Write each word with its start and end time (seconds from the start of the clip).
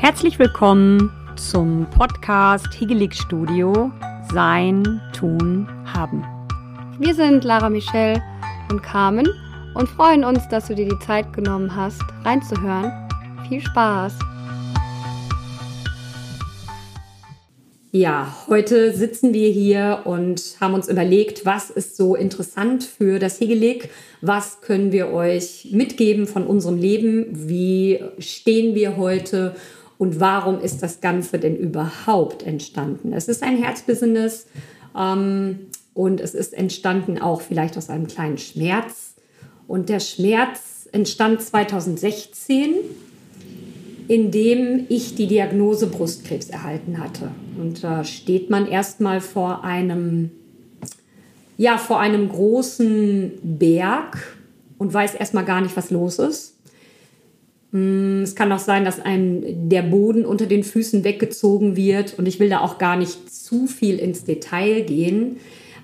Herzlich 0.00 0.38
willkommen 0.38 1.12
zum 1.36 1.86
Podcast 1.90 2.72
Higelig 2.72 3.14
Studio 3.14 3.92
Sein, 4.32 4.98
Tun, 5.12 5.68
Haben. 5.84 6.24
Wir 6.98 7.14
sind 7.14 7.44
Lara 7.44 7.68
Michelle 7.68 8.22
und 8.70 8.82
Carmen 8.82 9.28
und 9.74 9.90
freuen 9.90 10.24
uns, 10.24 10.48
dass 10.48 10.68
du 10.68 10.74
dir 10.74 10.88
die 10.88 10.98
Zeit 11.00 11.34
genommen 11.34 11.76
hast, 11.76 12.00
reinzuhören. 12.24 12.90
Viel 13.46 13.60
Spaß! 13.60 14.14
Ja, 17.92 18.34
heute 18.48 18.94
sitzen 18.94 19.34
wir 19.34 19.50
hier 19.50 20.02
und 20.04 20.56
haben 20.62 20.72
uns 20.72 20.88
überlegt, 20.88 21.44
was 21.44 21.68
ist 21.68 21.98
so 21.98 22.14
interessant 22.14 22.84
für 22.84 23.18
das 23.18 23.38
Hegelig, 23.38 23.90
was 24.22 24.62
können 24.62 24.92
wir 24.92 25.12
euch 25.12 25.68
mitgeben 25.72 26.26
von 26.26 26.46
unserem 26.46 26.78
Leben, 26.78 27.26
wie 27.48 28.00
stehen 28.18 28.74
wir 28.74 28.96
heute 28.96 29.54
und 30.00 30.18
warum 30.18 30.62
ist 30.62 30.82
das 30.82 31.02
Ganze 31.02 31.38
denn 31.38 31.54
überhaupt 31.54 32.42
entstanden. 32.42 33.12
Es 33.12 33.28
ist 33.28 33.42
ein 33.42 33.62
Herzbusiness 33.62 34.46
ähm, 34.98 35.66
und 35.92 36.22
es 36.22 36.34
ist 36.34 36.54
entstanden 36.54 37.18
auch 37.18 37.42
vielleicht 37.42 37.76
aus 37.76 37.90
einem 37.90 38.06
kleinen 38.06 38.38
Schmerz 38.38 39.12
und 39.68 39.90
der 39.90 40.00
Schmerz 40.00 40.88
entstand 40.90 41.42
2016 41.42 42.76
in 44.08 44.30
dem 44.30 44.86
ich 44.88 45.14
die 45.14 45.26
Diagnose 45.26 45.86
Brustkrebs 45.86 46.48
erhalten 46.48 46.98
hatte. 46.98 47.30
Und 47.60 47.84
da 47.84 48.02
steht 48.02 48.50
man 48.50 48.66
erstmal 48.66 49.20
vor 49.20 49.62
einem, 49.62 50.30
ja, 51.58 51.78
vor 51.78 52.00
einem 52.00 52.28
großen 52.28 53.32
Berg 53.42 54.36
und 54.78 54.92
weiß 54.92 55.14
erstmal 55.14 55.44
gar 55.44 55.60
nicht, 55.60 55.76
was 55.76 55.90
los 55.90 56.18
ist. 56.18 56.56
Hm, 57.72 58.22
es 58.22 58.34
kann 58.34 58.52
auch 58.52 58.58
sein, 58.58 58.84
dass 58.84 59.00
einem 59.00 59.68
der 59.68 59.82
Boden 59.82 60.24
unter 60.24 60.46
den 60.46 60.64
Füßen 60.64 61.04
weggezogen 61.04 61.76
wird 61.76 62.18
und 62.18 62.26
ich 62.26 62.40
will 62.40 62.48
da 62.48 62.60
auch 62.60 62.78
gar 62.78 62.96
nicht 62.96 63.32
zu 63.32 63.66
viel 63.66 63.98
ins 63.98 64.24
Detail 64.24 64.82
gehen. 64.82 65.36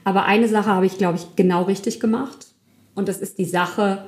Aber 0.05 0.25
eine 0.25 0.48
Sache 0.48 0.70
habe 0.70 0.87
ich, 0.87 0.98
glaube 0.98 1.19
ich, 1.19 1.37
genau 1.37 1.62
richtig 1.62 2.01
gemacht 2.01 2.47
und 2.95 3.09
das 3.09 3.19
ist 3.19 3.39
die 3.39 3.45
Sache, 3.45 4.05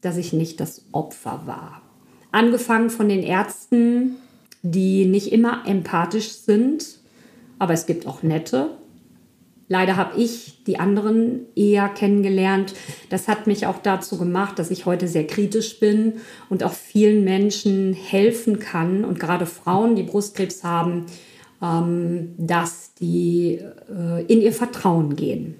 dass 0.00 0.16
ich 0.16 0.32
nicht 0.32 0.60
das 0.60 0.86
Opfer 0.92 1.42
war. 1.46 1.82
Angefangen 2.30 2.90
von 2.90 3.08
den 3.08 3.22
Ärzten, 3.22 4.16
die 4.62 5.06
nicht 5.06 5.32
immer 5.32 5.62
empathisch 5.66 6.30
sind, 6.30 6.98
aber 7.58 7.72
es 7.72 7.86
gibt 7.86 8.06
auch 8.06 8.22
nette. 8.22 8.70
Leider 9.68 9.96
habe 9.96 10.20
ich 10.20 10.64
die 10.64 10.78
anderen 10.78 11.46
eher 11.56 11.88
kennengelernt. 11.88 12.74
Das 13.08 13.28
hat 13.28 13.46
mich 13.46 13.66
auch 13.66 13.78
dazu 13.78 14.18
gemacht, 14.18 14.58
dass 14.58 14.70
ich 14.70 14.84
heute 14.84 15.08
sehr 15.08 15.26
kritisch 15.26 15.80
bin 15.80 16.14
und 16.50 16.62
auch 16.62 16.72
vielen 16.72 17.24
Menschen 17.24 17.94
helfen 17.94 18.58
kann 18.58 19.04
und 19.04 19.18
gerade 19.18 19.46
Frauen, 19.46 19.96
die 19.96 20.02
Brustkrebs 20.02 20.64
haben, 20.64 21.06
ähm, 21.62 22.34
dass 22.36 22.94
die 22.94 23.60
äh, 23.88 24.24
in 24.26 24.42
ihr 24.42 24.52
Vertrauen 24.52 25.16
gehen. 25.16 25.56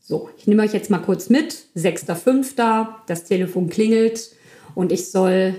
So, 0.00 0.30
ich 0.38 0.46
nehme 0.46 0.62
euch 0.62 0.72
jetzt 0.72 0.88
mal 0.88 1.00
kurz 1.00 1.28
mit. 1.28 1.66
6.5. 1.76 2.86
Das 3.08 3.24
Telefon 3.24 3.68
klingelt 3.68 4.30
und 4.76 4.92
ich 4.92 5.10
soll 5.10 5.54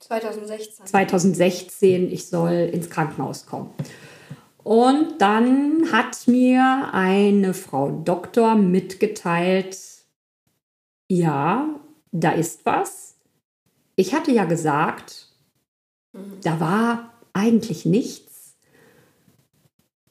2016. 0.00 0.86
2016, 0.86 2.12
ich 2.12 2.26
soll 2.26 2.70
ins 2.72 2.90
Krankenhaus 2.90 3.46
kommen. 3.46 3.70
Und 4.68 5.22
dann 5.22 5.92
hat 5.92 6.28
mir 6.28 6.90
eine 6.92 7.54
Frau 7.54 7.90
Doktor 7.90 8.54
mitgeteilt, 8.54 9.78
ja, 11.10 11.80
da 12.12 12.32
ist 12.32 12.66
was. 12.66 13.14
Ich 13.96 14.12
hatte 14.12 14.30
ja 14.30 14.44
gesagt, 14.44 15.28
mhm. 16.12 16.36
da 16.42 16.60
war 16.60 17.14
eigentlich 17.32 17.86
nichts, 17.86 18.58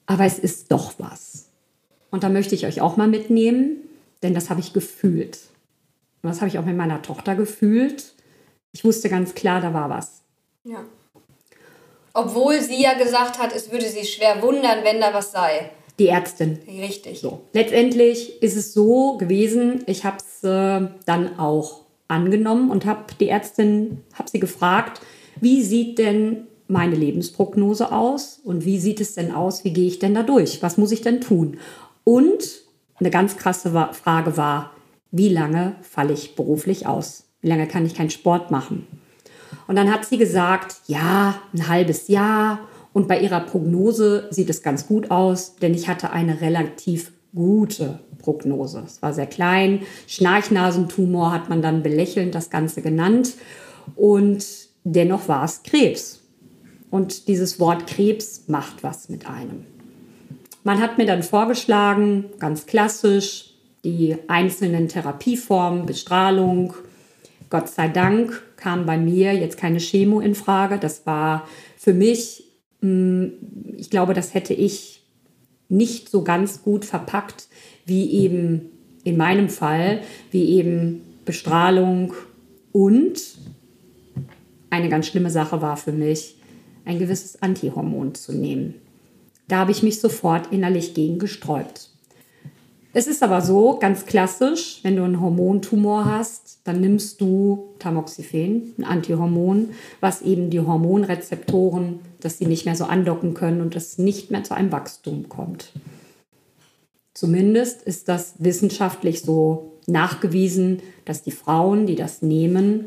aber 0.07 0.25
es 0.25 0.39
ist 0.39 0.71
doch 0.71 0.95
was. 0.97 1.51
Und 2.09 2.23
da 2.23 2.29
möchte 2.29 2.55
ich 2.55 2.65
euch 2.65 2.81
auch 2.81 2.97
mal 2.97 3.07
mitnehmen, 3.07 3.77
denn 4.23 4.33
das 4.33 4.49
habe 4.49 4.61
ich 4.61 4.73
gefühlt. 4.73 5.37
Und 6.23 6.29
das 6.29 6.41
habe 6.41 6.49
ich 6.49 6.57
auch 6.57 6.65
mit 6.65 6.75
meiner 6.75 7.03
Tochter 7.03 7.35
gefühlt. 7.35 8.15
Ich 8.71 8.83
wusste 8.83 9.07
ganz 9.07 9.35
klar, 9.35 9.61
da 9.61 9.75
war 9.75 9.91
was. 9.91 10.23
Ja. 10.63 10.83
Obwohl 12.17 12.59
sie 12.61 12.81
ja 12.81 12.95
gesagt 12.95 13.37
hat, 13.37 13.55
es 13.55 13.71
würde 13.71 13.85
sie 13.85 14.03
schwer 14.03 14.41
wundern, 14.41 14.79
wenn 14.83 14.99
da 14.99 15.13
was 15.13 15.31
sei. 15.31 15.69
Die 15.99 16.07
Ärztin. 16.07 16.57
Richtig. 16.67 17.19
So. 17.19 17.41
Letztendlich 17.53 18.41
ist 18.41 18.57
es 18.57 18.73
so 18.73 19.17
gewesen, 19.17 19.83
ich 19.85 20.03
habe 20.03 20.17
es 20.17 20.43
äh, 20.43 20.87
dann 21.05 21.37
auch 21.37 21.81
angenommen 22.07 22.71
und 22.71 22.87
habe 22.87 23.05
die 23.19 23.29
Ärztin, 23.29 24.03
habe 24.15 24.31
sie 24.31 24.39
gefragt, 24.39 24.99
wie 25.41 25.61
sieht 25.61 25.99
denn 25.99 26.47
meine 26.67 26.95
Lebensprognose 26.95 27.91
aus 27.91 28.41
und 28.43 28.65
wie 28.65 28.79
sieht 28.79 28.99
es 28.99 29.13
denn 29.13 29.31
aus, 29.31 29.63
wie 29.63 29.73
gehe 29.73 29.87
ich 29.87 29.99
denn 29.99 30.15
da 30.15 30.23
durch, 30.23 30.63
was 30.63 30.77
muss 30.77 30.91
ich 30.91 31.01
denn 31.01 31.21
tun? 31.21 31.59
Und 32.03 32.63
eine 32.95 33.11
ganz 33.11 33.37
krasse 33.37 33.69
Frage 33.93 34.37
war, 34.37 34.71
wie 35.11 35.29
lange 35.29 35.75
falle 35.83 36.13
ich 36.13 36.35
beruflich 36.35 36.87
aus? 36.87 37.25
Wie 37.41 37.47
lange 37.47 37.67
kann 37.67 37.85
ich 37.85 37.93
keinen 37.93 38.09
Sport 38.09 38.49
machen? 38.49 38.87
Und 39.67 39.75
dann 39.75 39.91
hat 39.91 40.05
sie 40.05 40.17
gesagt, 40.17 40.77
ja, 40.87 41.41
ein 41.53 41.67
halbes 41.67 42.07
Jahr. 42.07 42.59
Und 42.93 43.07
bei 43.07 43.19
ihrer 43.19 43.41
Prognose 43.41 44.27
sieht 44.31 44.49
es 44.49 44.63
ganz 44.63 44.87
gut 44.87 45.11
aus, 45.11 45.55
denn 45.57 45.73
ich 45.73 45.87
hatte 45.87 46.11
eine 46.11 46.41
relativ 46.41 47.11
gute 47.35 47.99
Prognose. 48.17 48.83
Es 48.85 49.01
war 49.01 49.13
sehr 49.13 49.27
klein. 49.27 49.81
Schnarchnasentumor 50.07 51.31
hat 51.31 51.49
man 51.49 51.61
dann 51.61 51.83
belächelnd 51.83 52.33
das 52.33 52.49
Ganze 52.49 52.81
genannt. 52.81 53.33
Und 53.95 54.45
dennoch 54.83 55.27
war 55.27 55.43
es 55.43 55.63
Krebs. 55.63 56.21
Und 56.89 57.27
dieses 57.27 57.59
Wort 57.59 57.87
Krebs 57.87 58.43
macht 58.47 58.83
was 58.83 59.09
mit 59.09 59.29
einem. 59.29 59.65
Man 60.63 60.81
hat 60.81 60.97
mir 60.97 61.05
dann 61.05 61.23
vorgeschlagen, 61.23 62.25
ganz 62.39 62.65
klassisch, 62.65 63.53
die 63.83 64.17
einzelnen 64.27 64.87
Therapieformen, 64.87 65.85
Bestrahlung, 65.85 66.73
Gott 67.49 67.69
sei 67.69 67.87
Dank 67.87 68.41
kam 68.57 68.85
bei 68.85 68.97
mir 68.97 69.33
jetzt 69.33 69.57
keine 69.57 69.79
Chemo 69.79 70.19
in 70.19 70.35
Frage. 70.35 70.77
Das 70.79 71.05
war 71.05 71.47
für 71.77 71.93
mich, 71.93 72.43
mm, 72.81 73.25
ich 73.77 73.89
glaube, 73.89 74.13
das 74.13 74.33
hätte 74.33 74.53
ich 74.53 75.03
nicht 75.69 76.09
so 76.09 76.23
ganz 76.23 76.63
gut 76.63 76.85
verpackt 76.85 77.47
wie 77.85 78.11
eben 78.11 78.69
in 79.03 79.15
meinem 79.17 79.49
Fall, 79.49 80.01
wie 80.31 80.49
eben 80.57 81.01
Bestrahlung 81.23 82.13
und 82.71 83.21
eine 84.69 84.89
ganz 84.89 85.07
schlimme 85.07 85.29
Sache 85.29 85.61
war 85.61 85.77
für 85.77 85.91
mich, 85.91 86.35
ein 86.85 86.99
gewisses 86.99 87.41
Antihormon 87.41 88.15
zu 88.15 88.33
nehmen. 88.33 88.75
Da 89.47 89.59
habe 89.59 89.71
ich 89.71 89.83
mich 89.83 89.99
sofort 89.99 90.51
innerlich 90.51 90.93
gegen 90.93 91.19
gesträubt. 91.19 91.89
Es 92.93 93.05
ist 93.05 93.21
aber 93.21 93.41
so, 93.41 93.77
ganz 93.79 94.05
klassisch, 94.05 94.79
wenn 94.83 94.95
du 94.95 95.03
einen 95.03 95.21
Hormontumor 95.21 96.05
hast, 96.05 96.59
dann 96.63 96.79
nimmst 96.81 97.21
du 97.21 97.75
Tamoxifen, 97.79 98.73
ein 98.77 98.83
Antihormon, 98.83 99.69
was 99.99 100.21
eben 100.21 100.49
die 100.49 100.61
Hormonrezeptoren, 100.61 101.99
dass 102.21 102.37
sie 102.37 102.45
nicht 102.45 102.65
mehr 102.65 102.75
so 102.75 102.85
andocken 102.85 103.33
können 103.33 103.61
und 103.61 103.75
es 103.75 103.97
nicht 103.97 104.31
mehr 104.31 104.43
zu 104.43 104.55
einem 104.55 104.71
Wachstum 104.71 105.29
kommt. 105.29 105.73
Zumindest 107.13 107.81
ist 107.81 108.07
das 108.09 108.35
wissenschaftlich 108.39 109.21
so 109.21 109.73
nachgewiesen, 109.85 110.81
dass 111.05 111.23
die 111.23 111.31
Frauen, 111.31 111.87
die 111.87 111.95
das 111.95 112.21
nehmen, 112.21 112.85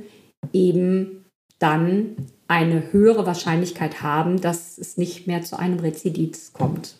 eben 0.52 1.24
dann 1.58 2.16
eine 2.48 2.92
höhere 2.92 3.26
Wahrscheinlichkeit 3.26 4.02
haben, 4.02 4.40
dass 4.40 4.78
es 4.78 4.96
nicht 4.96 5.26
mehr 5.26 5.42
zu 5.42 5.58
einem 5.58 5.78
Rezidiv 5.78 6.52
kommt. 6.52 6.96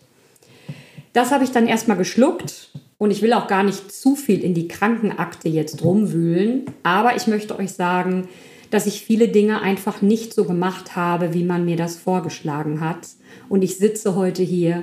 Das 1.13 1.33
habe 1.33 1.45
ich 1.45 1.51
dann 1.51 1.67
erstmal 1.67 1.97
geschluckt 1.97 2.71
und 3.01 3.11
ich 3.11 3.23
will 3.23 3.33
auch 3.33 3.47
gar 3.47 3.63
nicht 3.63 3.91
zu 3.91 4.15
viel 4.15 4.45
in 4.45 4.53
die 4.53 4.69
Krankenakte 4.69 5.49
jetzt 5.49 5.83
rumwühlen, 5.83 6.67
aber 6.83 7.17
ich 7.17 7.27
möchte 7.27 7.59
euch 7.59 7.73
sagen, 7.73 8.29
dass 8.69 8.87
ich 8.87 9.07
viele 9.07 9.29
Dinge 9.29 9.63
einfach 9.63 10.03
nicht 10.03 10.35
so 10.35 10.45
gemacht 10.45 10.97
habe, 10.97 11.33
wie 11.33 11.43
man 11.43 11.65
mir 11.65 11.77
das 11.77 11.97
vorgeschlagen 11.97 12.83
hat. 12.83 13.09
Und 13.49 13.63
ich 13.63 13.79
sitze 13.79 14.17
heute 14.17 14.43
hier 14.43 14.83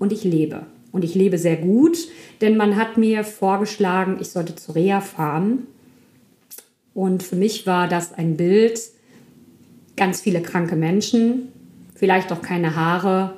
und 0.00 0.12
ich 0.12 0.24
lebe. 0.24 0.66
Und 0.90 1.04
ich 1.04 1.14
lebe 1.14 1.38
sehr 1.38 1.56
gut, 1.56 1.96
denn 2.40 2.56
man 2.56 2.74
hat 2.74 2.98
mir 2.98 3.22
vorgeschlagen, 3.22 4.18
ich 4.20 4.30
sollte 4.30 4.56
zu 4.56 4.72
Reha 4.72 5.00
fahren. 5.00 5.68
Und 6.92 7.22
für 7.22 7.36
mich 7.36 7.68
war 7.68 7.86
das 7.86 8.12
ein 8.12 8.36
Bild, 8.36 8.80
ganz 9.96 10.20
viele 10.20 10.42
kranke 10.42 10.74
Menschen, 10.74 11.52
vielleicht 11.94 12.32
auch 12.32 12.42
keine 12.42 12.74
Haare. 12.74 13.36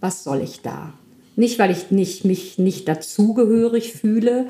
Was 0.00 0.24
soll 0.24 0.40
ich 0.40 0.62
da? 0.62 0.94
Nicht, 1.36 1.58
weil 1.58 1.70
ich 1.70 1.90
nicht, 1.90 2.24
mich 2.24 2.58
nicht 2.58 2.88
dazugehörig 2.88 3.92
fühle, 3.92 4.46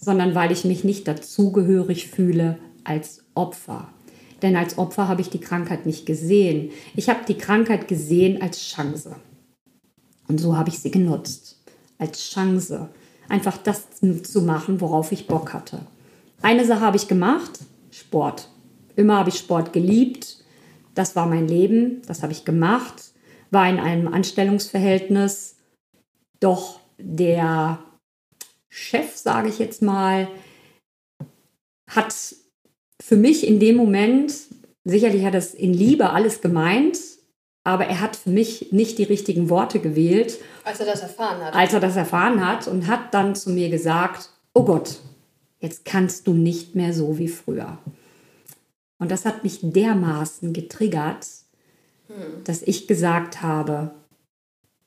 sondern 0.00 0.34
weil 0.34 0.50
ich 0.50 0.64
mich 0.64 0.82
nicht 0.84 1.06
dazugehörig 1.06 2.08
fühle 2.08 2.58
als 2.82 3.22
Opfer. 3.34 3.88
Denn 4.42 4.56
als 4.56 4.78
Opfer 4.78 5.06
habe 5.06 5.20
ich 5.20 5.28
die 5.28 5.40
Krankheit 5.40 5.84
nicht 5.84 6.06
gesehen. 6.06 6.70
Ich 6.96 7.10
habe 7.10 7.20
die 7.28 7.36
Krankheit 7.36 7.88
gesehen 7.88 8.40
als 8.40 8.60
Chance. 8.60 9.16
Und 10.28 10.38
so 10.40 10.56
habe 10.56 10.70
ich 10.70 10.78
sie 10.78 10.90
genutzt. 10.90 11.58
Als 11.98 12.30
Chance. 12.30 12.88
Einfach 13.28 13.58
das 13.58 13.86
zu 14.22 14.42
machen, 14.42 14.80
worauf 14.80 15.12
ich 15.12 15.26
Bock 15.26 15.52
hatte. 15.52 15.80
Eine 16.40 16.64
Sache 16.64 16.80
habe 16.80 16.96
ich 16.96 17.06
gemacht, 17.06 17.50
Sport. 17.90 18.48
Immer 18.96 19.18
habe 19.18 19.28
ich 19.28 19.36
Sport 19.36 19.72
geliebt. 19.72 20.38
Das 20.94 21.14
war 21.16 21.26
mein 21.26 21.46
Leben, 21.46 22.02
das 22.06 22.22
habe 22.22 22.32
ich 22.32 22.44
gemacht, 22.44 23.12
war 23.50 23.68
in 23.68 23.78
einem 23.78 24.08
Anstellungsverhältnis. 24.08 25.56
Doch 26.40 26.80
der 26.98 27.78
Chef, 28.68 29.16
sage 29.16 29.48
ich 29.48 29.58
jetzt 29.58 29.82
mal, 29.82 30.28
hat 31.88 32.14
für 33.00 33.16
mich 33.16 33.46
in 33.46 33.60
dem 33.60 33.76
Moment, 33.76 34.32
sicherlich 34.84 35.24
hat 35.24 35.34
es 35.34 35.54
in 35.54 35.74
Liebe 35.74 36.10
alles 36.10 36.40
gemeint, 36.40 36.98
aber 37.64 37.86
er 37.86 38.00
hat 38.00 38.16
für 38.16 38.30
mich 38.30 38.72
nicht 38.72 38.98
die 38.98 39.04
richtigen 39.04 39.50
Worte 39.50 39.80
gewählt. 39.80 40.38
Als 40.64 40.80
er 40.80 40.86
das 40.86 41.02
erfahren 41.02 41.44
hat. 41.44 41.54
Als 41.54 41.72
er 41.72 41.80
das 41.80 41.96
erfahren 41.96 42.46
hat 42.46 42.68
und 42.68 42.86
hat 42.86 43.12
dann 43.12 43.34
zu 43.34 43.50
mir 43.50 43.68
gesagt, 43.68 44.30
oh 44.54 44.64
Gott, 44.64 45.00
jetzt 45.58 45.84
kannst 45.84 46.26
du 46.26 46.32
nicht 46.32 46.74
mehr 46.74 46.94
so 46.94 47.18
wie 47.18 47.28
früher. 47.28 47.78
Und 48.98 49.10
das 49.10 49.24
hat 49.24 49.44
mich 49.44 49.60
dermaßen 49.62 50.52
getriggert, 50.52 51.26
hm. 52.06 52.44
dass 52.44 52.62
ich 52.62 52.86
gesagt 52.86 53.42
habe, 53.42 53.90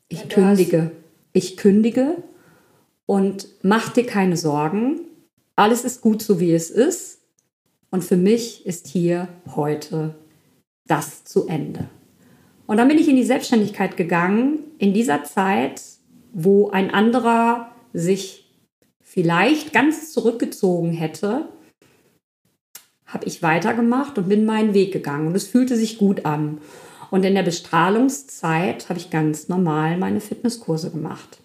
ich 0.07 0.19
ja, 0.19 0.27
kündige, 0.27 0.91
ich 1.33 1.57
kündige 1.57 2.23
und 3.05 3.47
mach 3.61 3.89
dir 3.89 4.05
keine 4.05 4.37
Sorgen. 4.37 5.01
Alles 5.55 5.83
ist 5.83 6.01
gut 6.01 6.21
so, 6.21 6.39
wie 6.39 6.53
es 6.53 6.69
ist. 6.69 7.19
Und 7.91 8.03
für 8.03 8.17
mich 8.17 8.65
ist 8.65 8.87
hier 8.87 9.27
heute 9.55 10.15
das 10.87 11.25
zu 11.25 11.47
Ende. 11.47 11.89
Und 12.65 12.77
dann 12.77 12.87
bin 12.87 12.97
ich 12.97 13.07
in 13.07 13.15
die 13.15 13.23
Selbstständigkeit 13.23 13.97
gegangen, 13.97 14.59
in 14.77 14.93
dieser 14.93 15.23
Zeit, 15.23 15.81
wo 16.31 16.69
ein 16.69 16.91
anderer 16.91 17.71
sich 17.93 18.43
vielleicht 19.01 19.73
ganz 19.73 20.11
zurückgezogen 20.11 20.91
hätte, 20.91 21.49
habe 23.05 23.25
ich 23.25 23.43
weitergemacht 23.43 24.17
und 24.17 24.27
bin 24.27 24.45
meinen 24.45 24.73
Weg 24.73 24.91
gegangen. 24.91 25.27
Und 25.27 25.35
es 25.35 25.47
fühlte 25.47 25.75
sich 25.75 25.99
gut 25.99 26.25
an. 26.25 26.59
Und 27.13 27.23
in 27.25 27.35
der 27.35 27.43
Bestrahlungszeit 27.43 28.89
habe 28.89 28.97
ich 28.97 29.11
ganz 29.11 29.47
normal 29.47 29.97
meine 29.97 30.19
Fitnesskurse 30.19 30.89
gemacht. 30.89 31.37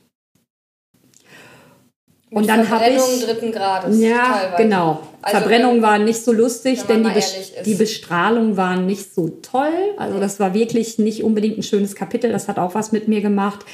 Und 2.30 2.46
Mit 2.46 2.48
dann 2.48 2.70
habe 2.70 2.84
ich 2.86 3.26
dritten 3.26 3.52
Grades. 3.52 4.00
Ja, 4.00 4.16
teilweise. 4.16 4.62
genau. 4.62 5.00
Also 5.20 5.36
Verbrennung 5.36 5.82
war 5.82 5.98
nicht 5.98 6.24
so 6.24 6.32
lustig, 6.32 6.84
denn 6.84 7.04
die, 7.04 7.62
die, 7.66 7.74
Bestrahlung 7.74 8.56
war 8.56 8.80
nicht 8.80 9.14
so 9.14 9.28
toll. 9.42 9.92
Also 9.98 10.18
das 10.18 10.40
war 10.40 10.54
wirklich 10.54 10.98
nicht 10.98 11.22
unbedingt 11.22 11.58
ein 11.58 11.62
schönes 11.62 11.94
Kapitel. 11.94 12.32
Das 12.32 12.48
hat 12.48 12.58
auch 12.58 12.74
was 12.74 12.90
mit 12.92 13.06
mir 13.06 13.20
gemacht. 13.20 13.66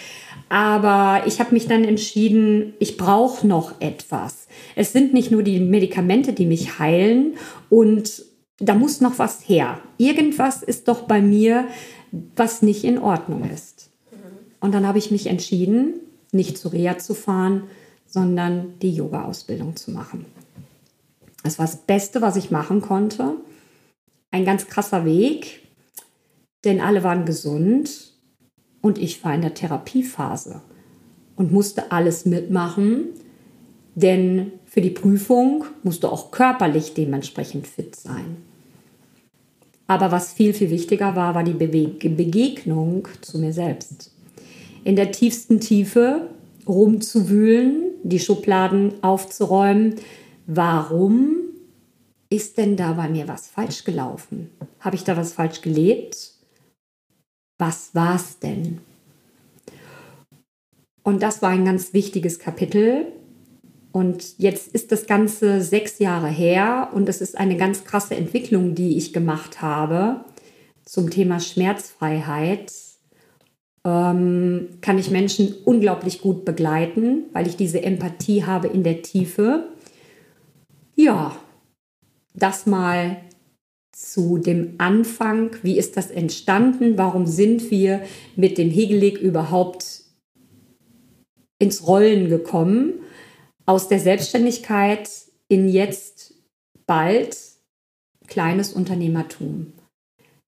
Aber 0.49 1.23
ich 1.27 1.39
habe 1.39 1.55
mich 1.55 1.69
dann 1.69 1.85
entschieden, 1.85 2.75
ich 2.81 2.97
brauche 2.97 3.47
noch 3.47 3.81
etwas. 3.81 4.49
Es 4.75 4.93
sind 4.93 5.15
nicht 5.15 5.31
nur 5.31 5.45
die 5.45 5.61
Medikamente, 5.61 6.33
die 6.33 6.47
mich 6.47 6.81
heilen 6.81 7.37
und 7.71 8.25
da 8.65 8.75
muss 8.75 9.01
noch 9.01 9.19
was 9.19 9.49
her. 9.49 9.81
Irgendwas 9.99 10.63
ist 10.63 10.89
doch 10.89 11.03
bei 11.03 11.21
mir, 11.21 11.67
was 12.37 12.63
nicht 12.63 12.85
in 12.85 12.99
Ordnung 12.99 13.49
ist. 13.51 13.91
Und 14.61 14.73
dann 14.73 14.87
habe 14.87 14.99
ich 14.99 15.11
mich 15.11 15.27
entschieden, 15.27 16.01
nicht 16.33 16.57
zu 16.57 16.69
Reha 16.69 16.99
zu 16.99 17.15
fahren, 17.15 17.65
sondern 18.07 18.79
die 18.81 18.95
Yoga-Ausbildung 18.95 19.77
zu 19.77 19.91
machen. 19.91 20.25
Das 21.43 21.59
war 21.59 21.67
das 21.67 21.77
Beste, 21.77 22.23
was 22.23 22.37
ich 22.37 22.51
machen 22.51 22.81
konnte. 22.81 23.35
Ein 24.31 24.45
ganz 24.45 24.67
krasser 24.67 25.05
Weg, 25.05 25.63
denn 26.65 26.81
alle 26.81 27.03
waren 27.03 27.27
gesund 27.27 28.15
und 28.81 28.99
ich 28.99 29.23
war 29.25 29.35
in 29.35 29.43
der 29.43 29.55
Therapiephase 29.55 30.63
und 31.37 31.53
musste 31.53 31.93
alles 31.93 32.25
mitmachen, 32.25 33.09
denn 33.95 34.53
für 34.65 34.81
die 34.81 34.91
Prüfung 34.91 35.65
musste 35.83 36.11
auch 36.11 36.31
körperlich 36.31 36.95
dementsprechend 36.95 37.67
fit 37.67 37.95
sein. 37.95 38.39
Aber 39.87 40.13
was 40.13 40.33
viel, 40.33 40.55
viel 40.55 40.71
wichtiger 40.71 41.15
war, 41.15 41.35
war 41.35 41.45
die 41.45 41.53
Begegnung 41.53 43.09
zu 43.21 43.39
mir 43.39 43.53
selbst. 43.53 44.13
In 44.83 44.97
der 44.97 45.13
tiefsten 45.13 45.61
Tiefe 45.61 46.31
rumzuwühlen, 46.67 47.93
die 48.03 48.19
Schubladen 48.19 48.95
aufzuräumen. 49.03 49.97
Warum 50.47 51.37
ist 52.31 52.59
denn 52.59 52.77
da 52.77 52.93
bei 52.93 53.09
mir 53.09 53.29
was 53.29 53.47
falsch 53.47 53.85
gelaufen? 53.85 54.51
Habe 54.81 54.97
ich 54.97 55.05
da 55.05 55.17
was 55.17 55.35
falsch 55.35 55.61
gelebt? 55.61 56.35
was 57.59 57.95
war 57.95 58.17
es 58.17 58.39
denn? 58.39 58.81
Und 61.03 61.23
das 61.23 61.43
war 61.43 61.51
ein 61.51 61.65
ganz 61.65 61.93
wichtiges 61.93 62.39
Kapitel. 62.39 63.13
Und 63.95 64.39
jetzt 64.39 64.75
ist 64.75 64.91
das 64.91 65.07
Ganze 65.07 65.61
sechs 65.61 66.01
Jahre 66.01 66.27
her 66.27 66.91
und 66.95 67.09
es 67.09 67.21
ist 67.21 67.39
eine 67.39 67.57
ganz 67.57 67.85
krasse 67.85 68.17
Entwicklung, 68.17 68.75
die 68.75 68.99
ich 68.99 69.13
gemacht 69.13 69.63
habe 69.63 70.25
zum 70.85 71.11
Thema 71.11 71.39
Schmerzfreiheit. 71.39 72.73
Ähm, 73.87 74.71
kann 74.81 74.99
ich 74.99 75.13
Menschen 75.13 75.55
unglaublich 75.65 76.21
gut 76.21 76.45
begleiten, 76.45 77.27
weil 77.33 77.47
ich 77.47 77.55
diese 77.55 77.85
Empathie 77.85 78.43
habe 78.43 78.67
in 78.67 78.83
der 78.83 79.03
Tiefe. 79.03 79.69
Ja, 80.97 81.37
das 82.35 82.67
mal 82.67 83.19
zu 83.93 84.39
dem 84.39 84.75
Anfang, 84.79 85.55
wie 85.63 85.79
ist 85.79 85.97
das 85.97 86.11
entstanden, 86.11 86.99
warum 86.99 87.27
sind 87.29 87.71
wir 87.71 88.03
mit 88.35 88.59
dem 88.59 88.71
Hegelig 88.71 89.21
überhaupt 89.21 90.03
ins 91.61 91.87
Rollen 91.87 92.29
gekommen, 92.29 92.95
aus 93.67 93.89
der 93.89 94.01
Selbstständigkeit 94.01 95.09
in 95.49 95.69
jetzt 95.69 96.35
bald 96.87 97.37
kleines 98.27 98.73
Unternehmertum. 98.73 99.73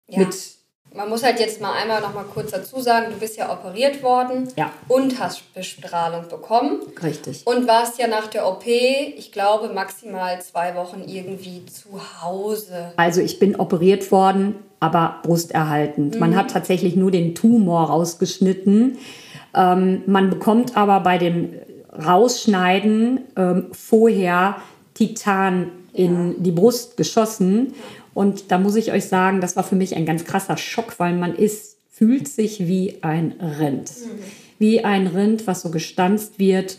Ja. 0.08 0.20
Mit 0.20 0.56
man 0.96 1.10
muss 1.10 1.24
halt 1.24 1.42
jetzt 1.42 1.60
mal 1.60 1.74
einmal 1.74 2.00
noch 2.00 2.14
mal 2.14 2.24
kurz 2.24 2.52
dazu 2.52 2.80
sagen, 2.80 3.08
du 3.12 3.20
bist 3.20 3.38
ja 3.38 3.52
operiert 3.52 4.02
worden 4.02 4.48
ja. 4.56 4.72
und 4.88 5.20
hast 5.20 5.54
Bestrahlung 5.54 6.30
bekommen. 6.30 6.80
Richtig. 7.04 7.46
Und 7.46 7.68
warst 7.68 8.00
ja 8.00 8.08
nach 8.08 8.28
der 8.28 8.48
OP, 8.48 8.66
ich 8.66 9.34
glaube, 9.34 9.74
maximal 9.74 10.42
zwei 10.42 10.74
Wochen 10.76 11.04
irgendwie 11.06 11.66
zu 11.66 12.00
Hause. 12.22 12.94
Also 12.96 13.20
ich 13.20 13.40
bin 13.40 13.58
operiert 13.58 14.10
worden, 14.12 14.56
aber 14.80 15.20
brusterhaltend. 15.24 16.14
Mhm. 16.14 16.20
Man 16.20 16.36
hat 16.38 16.52
tatsächlich 16.52 16.96
nur 16.96 17.12
den 17.12 17.36
Tumor 17.36 17.90
rausgeschnitten. 17.90 18.98
Ähm, 19.54 20.04
man 20.06 20.30
bekommt 20.30 20.78
aber 20.78 21.02
bei 21.02 21.18
dem 21.18 21.54
Rausschneiden 22.04 23.22
ähm, 23.36 23.68
vorher 23.72 24.58
Titan 24.94 25.72
in 25.94 26.30
ja. 26.30 26.36
die 26.38 26.52
Brust 26.52 26.98
geschossen. 26.98 27.74
Und 28.14 28.52
da 28.52 28.58
muss 28.58 28.76
ich 28.76 28.92
euch 28.92 29.06
sagen, 29.06 29.42
das 29.42 29.56
war 29.56 29.64
für 29.64 29.76
mich 29.76 29.96
ein 29.96 30.06
ganz 30.06 30.26
krasser 30.26 30.58
Schock, 30.58 31.00
weil 31.00 31.16
man 31.16 31.36
ist, 31.36 31.78
fühlt 31.90 32.28
sich 32.28 32.68
wie 32.68 32.98
ein 33.02 33.34
Rind. 33.60 33.92
Mhm. 33.92 34.20
Wie 34.58 34.84
ein 34.84 35.08
Rind, 35.08 35.48
was 35.48 35.62
so 35.62 35.70
gestanzt 35.70 36.40
wird. 36.40 36.78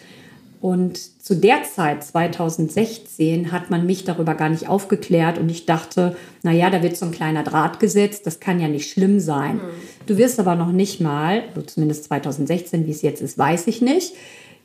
Und 0.61 0.99
zu 1.23 1.35
der 1.35 1.63
Zeit, 1.65 2.03
2016, 2.03 3.53
hat 3.53 3.71
man 3.71 3.85
mich 3.85 4.05
darüber 4.05 4.35
gar 4.35 4.49
nicht 4.49 4.69
aufgeklärt 4.69 5.39
und 5.39 5.51
ich 5.51 5.67
dachte, 5.67 6.17
naja, 6.43 6.71
da 6.71 6.83
wird 6.83 6.97
so 6.97 7.05
ein 7.05 7.13
kleiner 7.13 7.43
Draht 7.43 7.79
gesetzt, 7.79 8.27
das 8.27 8.41
kann 8.41 8.59
ja 8.59 8.69
nicht 8.69 8.91
schlimm 8.91 9.21
sein. 9.21 9.57
Mhm. 9.57 9.61
Du 10.07 10.17
wirst 10.17 10.41
aber 10.41 10.55
noch 10.55 10.73
nicht 10.73 11.01
mal, 11.01 11.43
zumindest 11.67 12.05
2016, 12.05 12.87
wie 12.87 12.91
es 12.91 13.03
jetzt 13.03 13.21
ist, 13.21 13.37
weiß 13.37 13.67
ich 13.67 13.83
nicht, 13.83 14.15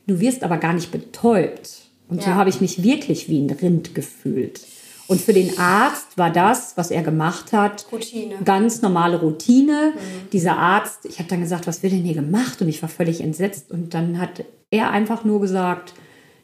du 0.06 0.20
wirst 0.20 0.42
aber 0.42 0.58
gar 0.58 0.72
nicht 0.72 0.90
betäubt. 0.90 1.82
Und 2.08 2.18
ja. 2.18 2.24
so 2.24 2.34
habe 2.34 2.50
ich 2.50 2.60
mich 2.60 2.82
wirklich 2.82 3.28
wie 3.28 3.40
ein 3.40 3.50
Rind 3.50 3.94
gefühlt. 3.94 4.60
Und 5.08 5.20
für 5.20 5.32
den 5.32 5.58
Arzt 5.58 6.16
war 6.16 6.30
das, 6.30 6.76
was 6.76 6.90
er 6.90 7.02
gemacht 7.02 7.52
hat, 7.52 7.86
Routine. 7.92 8.36
ganz 8.44 8.82
normale 8.82 9.20
Routine. 9.20 9.92
Mhm. 9.94 10.30
Dieser 10.30 10.56
Arzt, 10.56 11.04
ich 11.04 11.18
habe 11.18 11.28
dann 11.28 11.40
gesagt, 11.40 11.66
was 11.66 11.82
wird 11.82 11.92
denn 11.92 12.02
hier 12.02 12.14
gemacht? 12.14 12.62
Und 12.62 12.68
ich 12.68 12.80
war 12.82 12.88
völlig 12.88 13.20
entsetzt. 13.20 13.70
Und 13.70 13.94
dann 13.94 14.18
hat 14.18 14.44
er 14.70 14.90
einfach 14.90 15.24
nur 15.24 15.40
gesagt, 15.40 15.94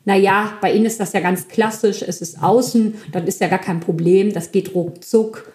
na 0.05 0.17
ja, 0.17 0.57
bei 0.61 0.73
Ihnen 0.73 0.87
ist 0.87 1.01
das 1.01 1.13
ja 1.13 1.21
ganz 1.21 1.49
klassisch, 1.49 2.03
es 2.03 2.21
ist 2.21 2.43
außen, 2.43 2.95
dann 3.13 3.27
ist 3.27 3.41
ja 3.41 3.49
gar 3.49 3.59
kein 3.59 3.81
Problem, 3.81 4.33
das 4.33 4.53
geht 4.53 4.75
ruckzuck. 4.75 5.53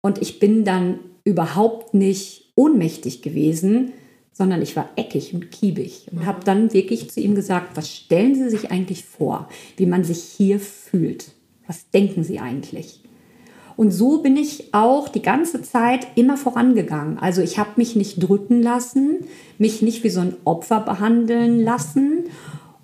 Und 0.00 0.22
ich 0.22 0.38
bin 0.38 0.64
dann 0.64 1.00
überhaupt 1.24 1.92
nicht 1.92 2.52
ohnmächtig 2.56 3.22
gewesen, 3.22 3.92
sondern 4.36 4.60
ich 4.60 4.76
war 4.76 4.90
eckig 4.96 5.32
und 5.32 5.50
kiebig 5.50 6.08
und 6.12 6.20
mhm. 6.20 6.26
habe 6.26 6.44
dann 6.44 6.74
wirklich 6.74 7.10
zu 7.10 7.20
ihm 7.20 7.34
gesagt, 7.34 7.74
was 7.74 7.90
stellen 7.90 8.34
Sie 8.34 8.50
sich 8.50 8.70
eigentlich 8.70 9.06
vor, 9.06 9.48
wie 9.78 9.86
man 9.86 10.04
sich 10.04 10.22
hier 10.22 10.60
fühlt? 10.60 11.32
Was 11.66 11.88
denken 11.90 12.22
Sie 12.22 12.38
eigentlich? 12.38 13.00
Und 13.76 13.92
so 13.92 14.22
bin 14.22 14.36
ich 14.36 14.74
auch 14.74 15.08
die 15.08 15.22
ganze 15.22 15.62
Zeit 15.62 16.06
immer 16.16 16.36
vorangegangen. 16.36 17.18
Also 17.18 17.40
ich 17.40 17.58
habe 17.58 17.70
mich 17.76 17.96
nicht 17.96 18.22
drücken 18.22 18.62
lassen, 18.62 19.24
mich 19.58 19.80
nicht 19.80 20.04
wie 20.04 20.10
so 20.10 20.20
ein 20.20 20.36
Opfer 20.44 20.80
behandeln 20.80 21.62
lassen 21.62 22.24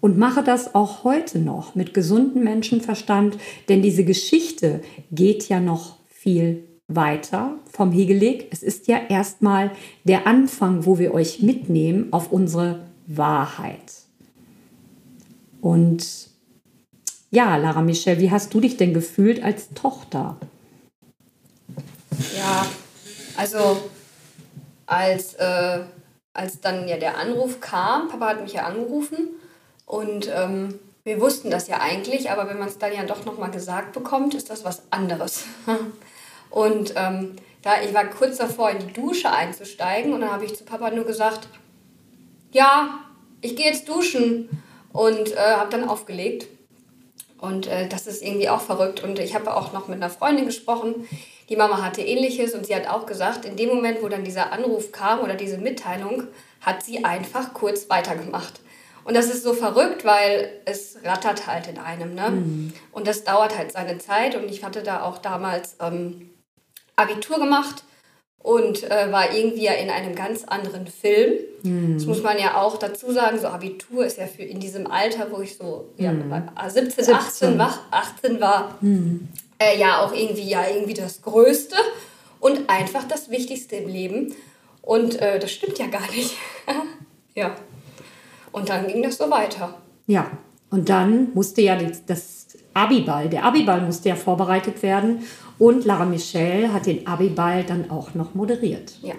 und 0.01 0.19
mache 0.19 0.43
das 0.43 0.75
auch 0.75 1.05
heute 1.05 1.39
noch 1.39 1.75
mit 1.75 1.93
gesundem 1.93 2.45
Menschenverstand, 2.45 3.37
denn 3.69 3.83
diese 3.83 4.05
Geschichte 4.05 4.81
geht 5.11 5.49
ja 5.51 5.61
noch 5.61 5.97
viel 6.09 6.65
weiter 6.97 7.57
vom 7.71 7.93
Hegelig. 7.93 8.49
Es 8.51 8.63
ist 8.63 8.89
ja 8.89 8.99
erstmal 9.09 9.71
der 10.05 10.27
Anfang, 10.27 10.87
wo 10.87 10.99
wir 10.99 11.15
euch 11.15 11.41
mitnehmen 11.41 12.13
auf 12.13 12.33
unsere 12.33 12.81
Wahrheit. 13.07 13.93
Und 15.61 16.07
ja, 17.31 17.57
Lara 17.57 17.83
Michelle, 17.83 18.21
wie 18.21 18.31
hast 18.31 18.53
du 18.53 18.61
dich 18.61 18.77
denn 18.77 18.93
gefühlt 18.93 19.43
als 19.43 19.71
Tochter? 19.71 20.37
Ja, 22.37 22.67
also 23.37 23.79
als, 24.87 25.35
äh, 25.35 25.81
als 26.35 26.61
dann 26.61 26.89
ja 26.89 26.99
der 26.99 27.17
Anruf 27.17 27.61
kam, 27.61 28.09
Papa 28.09 28.29
hat 28.29 28.43
mich 28.43 28.53
ja 28.55 28.67
angerufen 28.67 29.29
und 29.87 30.31
ähm, 30.35 30.79
wir 31.05 31.21
wussten 31.21 31.51
das 31.51 31.69
ja 31.69 31.81
eigentlich, 31.81 32.31
aber 32.31 32.49
wenn 32.49 32.59
man 32.59 32.69
es 32.69 32.79
dann 32.79 32.93
ja 32.93 33.05
doch 33.05 33.25
nochmal 33.25 33.51
gesagt 33.51 33.93
bekommt, 33.93 34.35
ist 34.35 34.51
das 34.51 34.65
was 34.65 34.83
anderes. 34.91 35.45
und 36.53 36.95
ähm, 36.97 37.37
da 37.63 37.81
ich 37.83 37.95
war 37.95 38.05
kurz 38.07 38.39
davor, 38.39 38.71
in 38.71 38.87
die 38.87 38.93
Dusche 38.93 39.31
einzusteigen 39.31 40.13
und 40.13 40.21
dann 40.21 40.33
habe 40.33 40.45
ich 40.45 40.57
zu 40.57 40.65
Papa 40.65 40.91
nur 40.91 41.05
gesagt, 41.05 41.49
ja, 42.53 43.01
ich 43.41 43.57
gehe 43.57 43.67
jetzt 43.67 43.89
duschen 43.89 44.63
und 44.93 45.33
äh, 45.33 45.37
habe 45.37 45.71
dann 45.71 45.89
aufgelegt. 45.89 46.47
Und 47.39 47.67
äh, 47.67 47.89
das 47.89 48.07
ist 48.07 48.23
irgendwie 48.23 48.49
auch 48.49 48.61
verrückt. 48.61 49.03
Und 49.03 49.19
ich 49.19 49.35
habe 49.35 49.57
auch 49.57 49.73
noch 49.73 49.89
mit 49.89 49.97
einer 49.97 50.11
Freundin 50.11 50.47
gesprochen, 50.47 51.09
die 51.49 51.57
Mama 51.57 51.83
hatte 51.83 52.01
ähnliches 52.01 52.55
und 52.55 52.67
sie 52.67 52.75
hat 52.75 52.89
auch 52.89 53.05
gesagt, 53.05 53.45
in 53.45 53.57
dem 53.57 53.69
Moment, 53.69 54.03
wo 54.03 54.09
dann 54.09 54.23
dieser 54.23 54.53
Anruf 54.53 54.93
kam 54.93 55.21
oder 55.21 55.35
diese 55.35 55.59
Mitteilung, 55.59 56.25
hat 56.61 56.85
sie 56.85 57.05
einfach 57.05 57.53
kurz 57.53 57.91
weitergemacht. 57.91 58.61
Und 59.05 59.15
das 59.17 59.27
ist 59.27 59.43
so 59.43 59.53
verrückt, 59.53 60.05
weil 60.05 60.61
es 60.65 60.99
rattert 61.05 61.49
halt 61.49 61.67
in 61.67 61.79
einem. 61.79 62.15
Ne? 62.15 62.31
Mhm. 62.31 62.73
Und 62.93 63.09
das 63.09 63.25
dauert 63.25 63.59
halt 63.59 63.73
seine 63.73 63.99
Zeit. 63.99 64.37
Und 64.37 64.45
ich 64.45 64.63
hatte 64.63 64.83
da 64.83 65.03
auch 65.03 65.19
damals 65.19 65.77
ähm, 65.81 66.31
Abitur 66.97 67.39
gemacht 67.39 67.85
und 68.39 68.91
äh, 68.91 69.11
war 69.13 69.33
irgendwie 69.35 69.65
ja 69.65 69.73
in 69.73 69.91
einem 69.91 70.15
ganz 70.15 70.45
anderen 70.45 70.87
Film. 70.87 71.35
Mhm. 71.63 71.95
Das 71.95 72.07
muss 72.07 72.23
man 72.23 72.39
ja 72.39 72.61
auch 72.61 72.77
dazu 72.77 73.13
sagen. 73.13 73.39
So 73.39 73.49
Abitur 73.49 74.05
ist 74.05 74.19
ja 74.19 74.27
für 74.27 74.43
in 74.43 74.61
diesem 74.61 74.87
Alter, 74.87 75.29
wo 75.31 75.41
ich 75.41 75.57
so 75.57 75.89
ja, 75.97 76.13
mhm. 76.13 76.33
17, 76.67 77.05
17, 77.05 77.15
18 77.15 77.59
war, 77.59 77.79
18 77.91 78.41
war 78.41 78.77
mhm. 78.81 79.29
äh, 79.59 79.79
ja 79.79 80.01
auch 80.01 80.13
irgendwie 80.13 80.49
ja 80.49 80.67
irgendwie 80.69 80.95
das 80.95 81.23
Größte 81.23 81.77
und 82.41 82.69
einfach 82.69 83.05
das 83.07 83.31
Wichtigste 83.31 83.77
im 83.77 83.89
Leben. 83.89 84.35
Und 84.83 85.21
äh, 85.21 85.39
das 85.39 85.53
stimmt 85.53 85.79
ja 85.79 85.87
gar 85.87 86.11
nicht. 86.11 86.35
ja. 87.35 87.55
Und 88.51 88.69
dann 88.69 88.89
ging 88.89 89.03
das 89.03 89.17
so 89.17 89.31
weiter. 89.31 89.75
Ja, 90.07 90.31
und 90.71 90.89
dann 90.89 91.33
musste 91.35 91.63
ja 91.63 91.79
das 92.07 92.47
Abiball, 92.75 93.29
der 93.29 93.45
Abiball 93.45 93.81
musste 93.81 94.09
ja 94.09 94.17
vorbereitet 94.17 94.83
werden. 94.83 95.27
Und 95.59 95.85
Lara 95.85 96.05
Michelle 96.05 96.73
hat 96.73 96.87
den 96.87 97.07
Abiball 97.07 97.65
dann 97.65 97.91
auch 97.91 98.15
noch 98.15 98.35
moderiert. 98.35 98.95
Ja. 99.03 99.15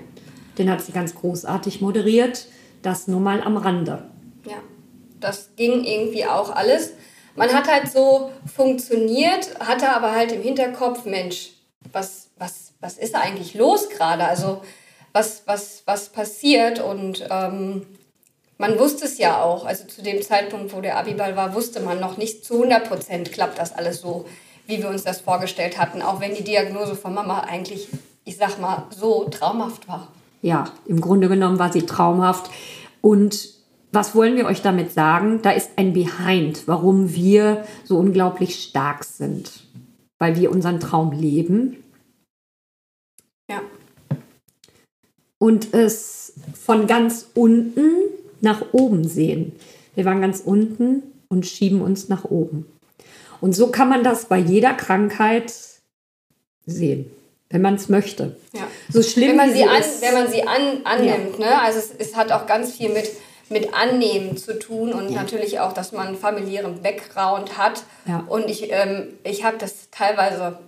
Den 0.57 0.69
hat 0.69 0.81
sie 0.81 0.91
ganz 0.91 1.15
großartig 1.15 1.81
moderiert. 1.81 2.47
Das 2.81 3.07
nur 3.07 3.19
mal 3.19 3.41
am 3.41 3.57
Rande. 3.57 4.09
Ja, 4.45 4.57
das 5.19 5.51
ging 5.55 5.83
irgendwie 5.83 6.25
auch 6.25 6.53
alles. 6.53 6.93
Man 7.35 7.51
hat 7.53 7.71
halt 7.71 7.89
so 7.89 8.31
funktioniert, 8.45 9.59
hatte 9.59 9.89
aber 9.89 10.11
halt 10.11 10.31
im 10.31 10.41
Hinterkopf, 10.41 11.05
Mensch, 11.05 11.51
was, 11.91 12.29
was, 12.37 12.73
was 12.79 12.97
ist 12.97 13.15
da 13.15 13.21
eigentlich 13.21 13.55
los 13.55 13.89
gerade? 13.89 14.25
Also 14.25 14.61
was, 15.13 15.43
was, 15.45 15.83
was 15.85 16.09
passiert? 16.09 16.79
Und 16.79 17.25
ähm, 17.29 17.85
man 18.57 18.79
wusste 18.79 19.05
es 19.05 19.17
ja 19.17 19.41
auch, 19.41 19.65
also 19.65 19.85
zu 19.85 20.01
dem 20.01 20.21
Zeitpunkt, 20.21 20.73
wo 20.73 20.81
der 20.81 20.97
Abiball 20.97 21.35
war, 21.35 21.53
wusste 21.53 21.79
man 21.81 21.99
noch 21.99 22.17
nicht 22.17 22.45
zu 22.45 22.55
100 22.55 22.87
Prozent 22.87 23.31
klappt 23.31 23.59
das 23.59 23.73
alles 23.73 24.01
so, 24.01 24.25
wie 24.67 24.81
wir 24.81 24.89
uns 24.89 25.03
das 25.03 25.21
vorgestellt 25.21 25.77
hatten, 25.77 26.01
auch 26.01 26.21
wenn 26.21 26.35
die 26.35 26.43
Diagnose 26.43 26.95
von 26.95 27.13
Mama 27.13 27.41
eigentlich, 27.41 27.87
ich 28.23 28.37
sag 28.37 28.59
mal, 28.59 28.87
so 28.91 29.25
traumhaft 29.25 29.87
war. 29.87 30.07
Ja, 30.41 30.65
im 30.85 31.01
Grunde 31.01 31.29
genommen 31.29 31.59
war 31.59 31.71
sie 31.71 31.85
traumhaft. 31.85 32.51
Und 33.01 33.49
was 33.91 34.15
wollen 34.15 34.35
wir 34.35 34.45
euch 34.45 34.61
damit 34.61 34.91
sagen? 34.91 35.41
Da 35.41 35.51
ist 35.51 35.71
ein 35.77 35.93
Behind, 35.93 36.67
warum 36.67 37.13
wir 37.13 37.65
so 37.83 37.97
unglaublich 37.97 38.61
stark 38.61 39.03
sind. 39.03 39.63
Weil 40.19 40.35
wir 40.35 40.51
unseren 40.51 40.79
Traum 40.79 41.11
leben. 41.11 41.83
Ja. 43.49 43.61
Und 45.37 45.73
es 45.73 46.33
von 46.53 46.87
ganz 46.87 47.29
unten 47.33 47.85
nach 48.43 48.61
oben 48.73 49.07
sehen. 49.07 49.53
Wir 49.95 50.05
waren 50.05 50.21
ganz 50.21 50.41
unten 50.41 51.03
und 51.29 51.45
schieben 51.45 51.81
uns 51.81 52.09
nach 52.09 52.25
oben. 52.25 52.65
Und 53.41 53.53
so 53.53 53.67
kann 53.67 53.89
man 53.89 54.03
das 54.03 54.25
bei 54.25 54.37
jeder 54.37 54.73
Krankheit 54.73 55.53
sehen, 56.65 57.11
wenn 57.49 57.61
man 57.61 57.75
es 57.75 57.89
möchte. 57.89 58.37
Ja. 58.53 58.67
So 58.89 59.01
schlimm 59.01 59.29
wenn 59.29 59.37
man 59.37 59.53
sie, 59.53 59.63
an, 59.63 59.81
ist, 59.81 60.01
wenn 60.01 60.13
man 60.13 60.27
sie 60.29 60.43
an, 60.43 60.81
annimmt. 60.83 61.39
Ja. 61.39 61.45
Ne? 61.45 61.61
Also 61.61 61.79
es, 61.79 61.91
es 61.97 62.15
hat 62.15 62.31
auch 62.31 62.45
ganz 62.45 62.73
viel 62.73 62.89
mit, 62.89 63.09
mit 63.49 63.73
Annehmen 63.73 64.37
zu 64.37 64.59
tun 64.59 64.93
und 64.93 65.09
ja. 65.09 65.21
natürlich 65.21 65.59
auch, 65.59 65.73
dass 65.73 65.91
man 65.91 66.07
einen 66.07 66.17
familiären 66.17 66.81
Background 66.81 67.57
hat. 67.57 67.83
Ja. 68.05 68.23
Und 68.27 68.49
ich, 68.49 68.71
ähm, 68.71 69.13
ich 69.23 69.43
habe 69.43 69.57
das 69.57 69.89
teilweise, 69.89 70.59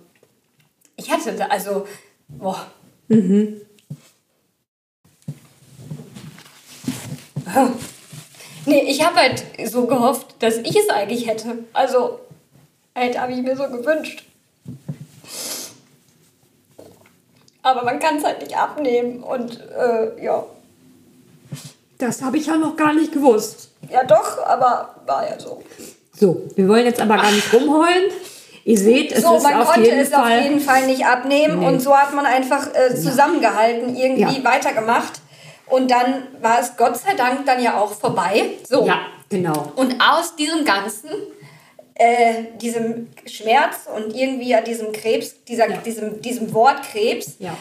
ich 0.96 1.10
hatte 1.10 1.32
da, 1.32 1.46
also, 1.46 1.86
boah. 2.28 2.66
Mhm. 3.08 3.60
Nee, 8.68 8.82
ich 8.88 9.06
habe 9.06 9.16
halt 9.16 9.44
so 9.64 9.86
gehofft, 9.86 10.34
dass 10.40 10.56
ich 10.56 10.76
es 10.76 10.88
eigentlich 10.90 11.28
hätte. 11.28 11.58
Also, 11.72 12.18
halt, 12.96 13.18
habe 13.18 13.32
ich 13.32 13.40
mir 13.40 13.56
so 13.56 13.68
gewünscht. 13.68 14.24
Aber 17.62 17.84
man 17.84 18.00
kann 18.00 18.16
es 18.16 18.24
halt 18.24 18.42
nicht 18.42 18.56
abnehmen 18.56 19.22
und 19.22 19.60
äh, 19.60 20.22
ja. 20.22 20.44
Das 21.98 22.22
habe 22.22 22.36
ich 22.38 22.46
ja 22.46 22.56
noch 22.56 22.76
gar 22.76 22.92
nicht 22.92 23.12
gewusst. 23.12 23.70
Ja, 23.88 24.04
doch, 24.04 24.44
aber 24.44 24.96
war 25.06 25.28
ja 25.28 25.38
so. 25.38 25.62
So, 26.12 26.42
wir 26.56 26.68
wollen 26.68 26.86
jetzt 26.86 27.00
aber 27.00 27.16
gar 27.16 27.30
nicht 27.30 27.52
rumheulen. 27.52 28.10
Ihr 28.64 28.78
seht, 28.78 29.12
es 29.12 29.22
so, 29.22 29.36
ist 29.36 29.44
man 29.44 29.54
auf 29.54 29.72
konnte 29.72 29.88
jeden 29.88 30.00
es 30.00 30.08
Fall 30.08 30.38
auf 30.38 30.44
jeden 30.44 30.60
Fall 30.60 30.86
nicht 30.86 31.06
abnehmen 31.06 31.60
nee. 31.60 31.66
und 31.68 31.80
so 31.80 31.96
hat 31.96 32.12
man 32.12 32.26
einfach 32.26 32.68
äh, 32.74 32.94
zusammengehalten, 32.96 33.94
irgendwie 33.94 34.38
ja. 34.38 34.44
weitergemacht. 34.44 35.20
Und 35.68 35.90
dann 35.90 36.28
war 36.40 36.60
es 36.60 36.76
Gott 36.76 36.96
sei 36.96 37.14
Dank 37.14 37.44
dann 37.46 37.62
ja 37.62 37.80
auch 37.80 37.92
vorbei. 37.92 38.50
So. 38.68 38.86
Ja, 38.86 39.00
genau. 39.28 39.72
Und 39.76 40.00
aus 40.00 40.36
diesem 40.36 40.64
Ganzen, 40.64 41.10
äh, 41.94 42.44
diesem 42.60 43.08
Schmerz 43.26 43.88
und 43.94 44.14
irgendwie 44.14 44.48
ja 44.48 44.60
diesem 44.60 44.92
Krebs, 44.92 45.42
dieser, 45.44 45.68
ja. 45.68 45.78
diesem, 45.78 46.22
diesem 46.22 46.54
Wort 46.54 46.82
Krebs, 46.84 47.36
ja. 47.40 47.56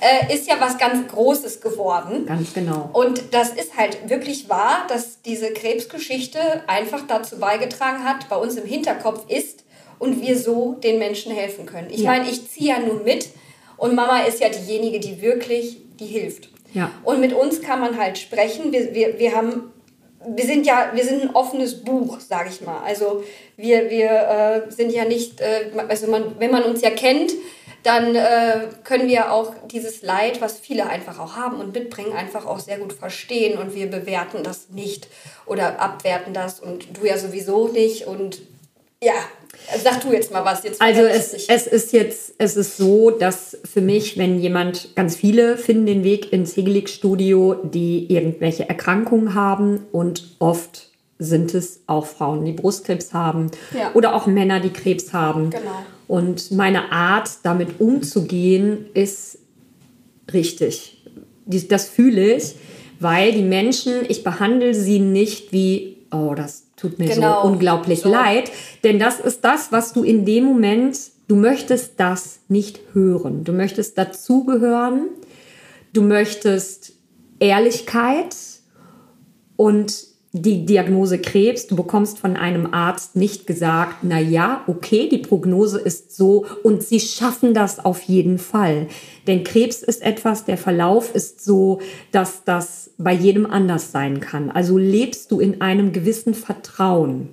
äh, 0.00 0.34
ist 0.34 0.48
ja 0.48 0.56
was 0.58 0.78
ganz 0.78 1.06
Großes 1.08 1.60
geworden. 1.60 2.24
Ganz 2.24 2.54
genau. 2.54 2.88
Und 2.92 3.34
das 3.34 3.50
ist 3.50 3.76
halt 3.76 4.08
wirklich 4.08 4.48
wahr, 4.48 4.86
dass 4.88 5.20
diese 5.22 5.52
Krebsgeschichte 5.52 6.38
einfach 6.66 7.02
dazu 7.06 7.38
beigetragen 7.38 8.04
hat, 8.04 8.28
bei 8.30 8.36
uns 8.36 8.56
im 8.56 8.64
Hinterkopf 8.64 9.28
ist 9.28 9.64
und 9.98 10.22
wir 10.22 10.38
so 10.38 10.74
den 10.82 10.98
Menschen 10.98 11.32
helfen 11.32 11.66
können. 11.66 11.90
Ich 11.90 12.00
ja. 12.00 12.12
meine, 12.12 12.28
ich 12.30 12.48
ziehe 12.48 12.70
ja 12.70 12.78
nur 12.80 13.02
mit 13.02 13.28
und 13.76 13.94
Mama 13.94 14.20
ist 14.20 14.40
ja 14.40 14.48
diejenige, 14.48 14.98
die 14.98 15.20
wirklich, 15.20 15.76
die 15.98 16.06
hilft. 16.06 16.48
Ja. 16.72 16.90
Und 17.04 17.20
mit 17.20 17.32
uns 17.32 17.62
kann 17.62 17.80
man 17.80 17.98
halt 17.98 18.18
sprechen. 18.18 18.72
Wir, 18.72 18.94
wir, 18.94 19.18
wir 19.18 19.34
haben 19.34 19.72
wir 20.26 20.44
sind 20.44 20.66
ja, 20.66 20.90
wir 20.92 21.04
sind 21.04 21.22
ein 21.22 21.34
offenes 21.34 21.82
Buch, 21.82 22.20
sage 22.20 22.50
ich 22.50 22.60
mal. 22.60 22.82
Also 22.84 23.24
wir, 23.56 23.88
wir 23.88 24.10
äh, 24.68 24.70
sind 24.70 24.92
ja 24.92 25.04
nicht, 25.04 25.40
äh, 25.40 25.70
also 25.88 26.08
man, 26.08 26.38
wenn 26.38 26.50
man 26.50 26.62
uns 26.64 26.82
ja 26.82 26.90
kennt, 26.90 27.32
dann 27.82 28.14
äh, 28.14 28.68
können 28.84 29.08
wir 29.08 29.32
auch 29.32 29.54
dieses 29.70 30.02
Leid, 30.02 30.42
was 30.42 30.58
viele 30.58 30.86
einfach 30.86 31.18
auch 31.18 31.36
haben 31.36 31.60
und 31.60 31.74
mitbringen, 31.74 32.12
einfach 32.12 32.44
auch 32.44 32.58
sehr 32.58 32.78
gut 32.78 32.92
verstehen 32.92 33.58
und 33.58 33.74
wir 33.74 33.88
bewerten 33.88 34.42
das 34.42 34.68
nicht 34.68 35.08
oder 35.46 35.80
abwerten 35.80 36.34
das 36.34 36.60
und 36.60 36.98
du 36.98 37.06
ja 37.06 37.16
sowieso 37.16 37.68
nicht 37.68 38.06
und 38.06 38.42
ja, 39.02 39.14
Sag 39.82 40.02
du 40.02 40.12
jetzt 40.12 40.32
mal 40.32 40.44
was. 40.44 40.64
Jetzt 40.64 40.82
also 40.82 41.02
es, 41.02 41.32
es 41.48 41.66
ist 41.66 41.92
jetzt, 41.92 42.34
es 42.38 42.56
ist 42.56 42.76
so, 42.76 43.10
dass 43.10 43.56
für 43.64 43.80
mich, 43.80 44.18
wenn 44.18 44.40
jemand, 44.40 44.94
ganz 44.96 45.16
viele 45.16 45.56
finden 45.56 45.86
den 45.86 46.04
Weg 46.04 46.32
ins 46.32 46.56
Hegelig-Studio, 46.56 47.56
die 47.62 48.12
irgendwelche 48.12 48.68
Erkrankungen 48.68 49.34
haben 49.34 49.86
und 49.92 50.36
oft 50.38 50.88
sind 51.18 51.54
es 51.54 51.82
auch 51.86 52.06
Frauen, 52.06 52.44
die 52.44 52.52
Brustkrebs 52.52 53.12
haben 53.12 53.50
ja. 53.76 53.92
oder 53.94 54.14
auch 54.14 54.26
Männer, 54.26 54.58
die 54.58 54.70
Krebs 54.70 55.12
haben. 55.12 55.50
Genau. 55.50 55.84
Und 56.08 56.50
meine 56.50 56.90
Art, 56.90 57.30
damit 57.44 57.80
umzugehen, 57.80 58.86
ist 58.94 59.38
richtig. 60.32 61.04
Das 61.46 61.88
fühle 61.88 62.36
ich, 62.36 62.54
weil 62.98 63.32
die 63.32 63.42
Menschen, 63.42 63.92
ich 64.08 64.24
behandle 64.24 64.74
sie 64.74 64.98
nicht 64.98 65.52
wie, 65.52 65.98
oh, 66.10 66.34
das 66.34 66.64
tut 66.76 66.98
mir 66.98 67.08
genau. 67.08 67.42
so 67.42 67.48
unglaublich 67.48 68.00
so. 68.00 68.10
leid. 68.10 68.50
Denn 68.84 68.98
das 68.98 69.20
ist 69.20 69.44
das, 69.44 69.72
was 69.72 69.92
du 69.92 70.02
in 70.02 70.24
dem 70.24 70.44
Moment, 70.44 70.98
du 71.28 71.36
möchtest 71.36 71.98
das 71.98 72.40
nicht 72.48 72.80
hören. 72.92 73.44
Du 73.44 73.52
möchtest 73.52 73.96
dazugehören. 73.98 75.08
Du 75.92 76.02
möchtest 76.02 76.92
Ehrlichkeit 77.38 78.36
und 79.56 80.09
die 80.32 80.64
Diagnose 80.64 81.18
Krebs, 81.18 81.66
du 81.66 81.74
bekommst 81.74 82.20
von 82.20 82.36
einem 82.36 82.72
Arzt 82.72 83.16
nicht 83.16 83.48
gesagt, 83.48 83.96
na 84.02 84.20
ja, 84.20 84.62
okay, 84.68 85.08
die 85.08 85.18
Prognose 85.18 85.80
ist 85.80 86.14
so 86.14 86.46
und 86.62 86.84
sie 86.84 87.00
schaffen 87.00 87.52
das 87.52 87.84
auf 87.84 88.02
jeden 88.02 88.38
Fall. 88.38 88.86
Denn 89.26 89.42
Krebs 89.42 89.82
ist 89.82 90.02
etwas, 90.02 90.44
der 90.44 90.56
Verlauf 90.56 91.14
ist 91.16 91.44
so, 91.44 91.80
dass 92.12 92.44
das 92.44 92.90
bei 92.96 93.12
jedem 93.12 93.44
anders 93.44 93.90
sein 93.90 94.20
kann. 94.20 94.50
Also 94.50 94.78
lebst 94.78 95.32
du 95.32 95.40
in 95.40 95.60
einem 95.60 95.92
gewissen 95.92 96.34
Vertrauen. 96.34 97.30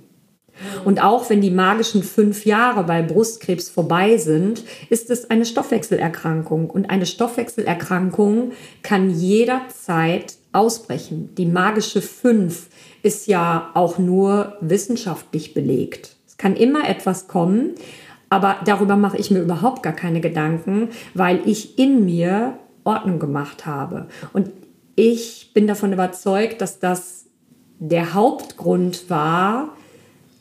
Und 0.86 1.04
auch 1.04 1.30
wenn 1.30 1.42
die 1.42 1.52
magischen 1.52 2.02
fünf 2.02 2.46
Jahre 2.46 2.84
bei 2.84 3.04
Brustkrebs 3.04 3.70
vorbei 3.70 4.18
sind, 4.18 4.64
ist 4.90 5.12
es 5.12 5.30
eine 5.30 5.46
Stoffwechselerkrankung. 5.46 6.72
Und 6.72 6.90
eine 6.90 7.06
Stoffwechselerkrankung 7.06 8.54
kann 8.82 9.12
jederzeit 9.12 10.34
ausbrechen. 10.52 11.30
Die 11.36 11.46
magische 11.46 12.02
fünf 12.02 12.68
ist 13.04 13.28
ja 13.28 13.72
auch 13.74 13.98
nur 13.98 14.58
wissenschaftlich 14.62 15.54
belegt. 15.54 16.16
Es 16.28 16.38
kann 16.38 16.56
immer 16.56 16.88
etwas 16.90 17.28
kommen, 17.28 17.76
aber 18.30 18.58
darüber 18.66 18.96
mache 18.96 19.18
ich 19.18 19.32
mir 19.32 19.42
überhaupt 19.42 19.84
gar 19.84 19.94
keine 19.94 20.22
Gedanken, 20.22 20.90
weil 21.14 21.42
ich 21.46 21.80
in 21.80 22.06
mir 22.06 22.58
Ordnung 22.84 23.20
gemacht 23.20 23.66
habe. 23.66 24.08
Und 24.34 24.50
ich 24.96 25.52
bin 25.54 25.68
davon 25.68 25.94
überzeugt, 25.94 26.62
dass 26.62 26.80
das 26.80 27.26
der 27.80 28.14
Hauptgrund 28.14 29.10
war, 29.10 29.70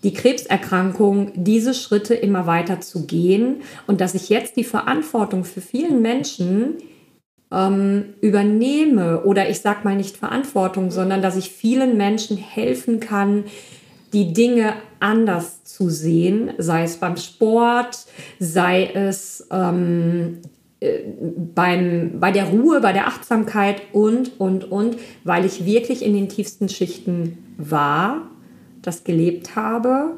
die 0.02 0.14
Krebserkrankung 0.14 1.32
diese 1.34 1.74
Schritte 1.74 2.14
immer 2.14 2.46
weiter 2.46 2.80
zu 2.80 3.06
gehen 3.06 3.62
und 3.86 4.00
dass 4.00 4.14
ich 4.14 4.28
jetzt 4.28 4.56
die 4.56 4.64
Verantwortung 4.64 5.44
für 5.44 5.60
vielen 5.60 6.00
Menschen 6.00 6.76
ähm, 7.52 8.14
übernehme 8.20 9.22
oder 9.22 9.48
ich 9.48 9.60
sage 9.60 9.80
mal 9.84 9.96
nicht 9.96 10.16
Verantwortung, 10.16 10.90
sondern 10.90 11.22
dass 11.22 11.36
ich 11.36 11.50
vielen 11.50 11.96
Menschen 11.96 12.36
helfen 12.36 13.00
kann, 13.00 13.44
die 14.12 14.32
Dinge 14.32 14.74
anders 15.00 15.64
zu 15.64 15.90
sehen, 15.90 16.52
sei 16.58 16.84
es 16.84 16.96
beim 16.96 17.16
Sport, 17.16 18.06
sei 18.38 18.86
es 18.94 19.46
ähm, 19.50 20.38
äh, 20.80 21.00
beim, 21.54 22.18
bei 22.18 22.32
der 22.32 22.46
Ruhe, 22.46 22.80
bei 22.80 22.92
der 22.92 23.06
Achtsamkeit 23.06 23.82
und, 23.92 24.40
und, 24.40 24.70
und, 24.70 24.96
weil 25.24 25.44
ich 25.44 25.64
wirklich 25.64 26.04
in 26.04 26.14
den 26.14 26.28
tiefsten 26.28 26.68
Schichten 26.68 27.38
war, 27.58 28.30
das 28.82 29.04
gelebt 29.04 29.56
habe 29.56 30.16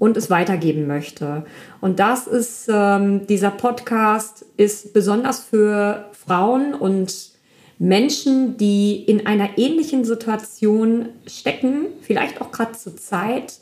und 0.00 0.16
es 0.16 0.30
weitergeben 0.30 0.88
möchte. 0.88 1.44
Und 1.80 2.00
das 2.00 2.26
ist, 2.26 2.68
ähm, 2.72 3.28
dieser 3.28 3.52
Podcast 3.52 4.44
ist 4.56 4.92
besonders 4.92 5.38
für 5.38 6.06
Frauen 6.26 6.74
und 6.74 7.30
Menschen, 7.78 8.56
die 8.56 9.04
in 9.04 9.26
einer 9.26 9.58
ähnlichen 9.58 10.04
Situation 10.04 11.10
stecken, 11.26 11.86
vielleicht 12.00 12.40
auch 12.40 12.50
gerade 12.50 12.72
zur 12.72 12.96
Zeit, 12.96 13.60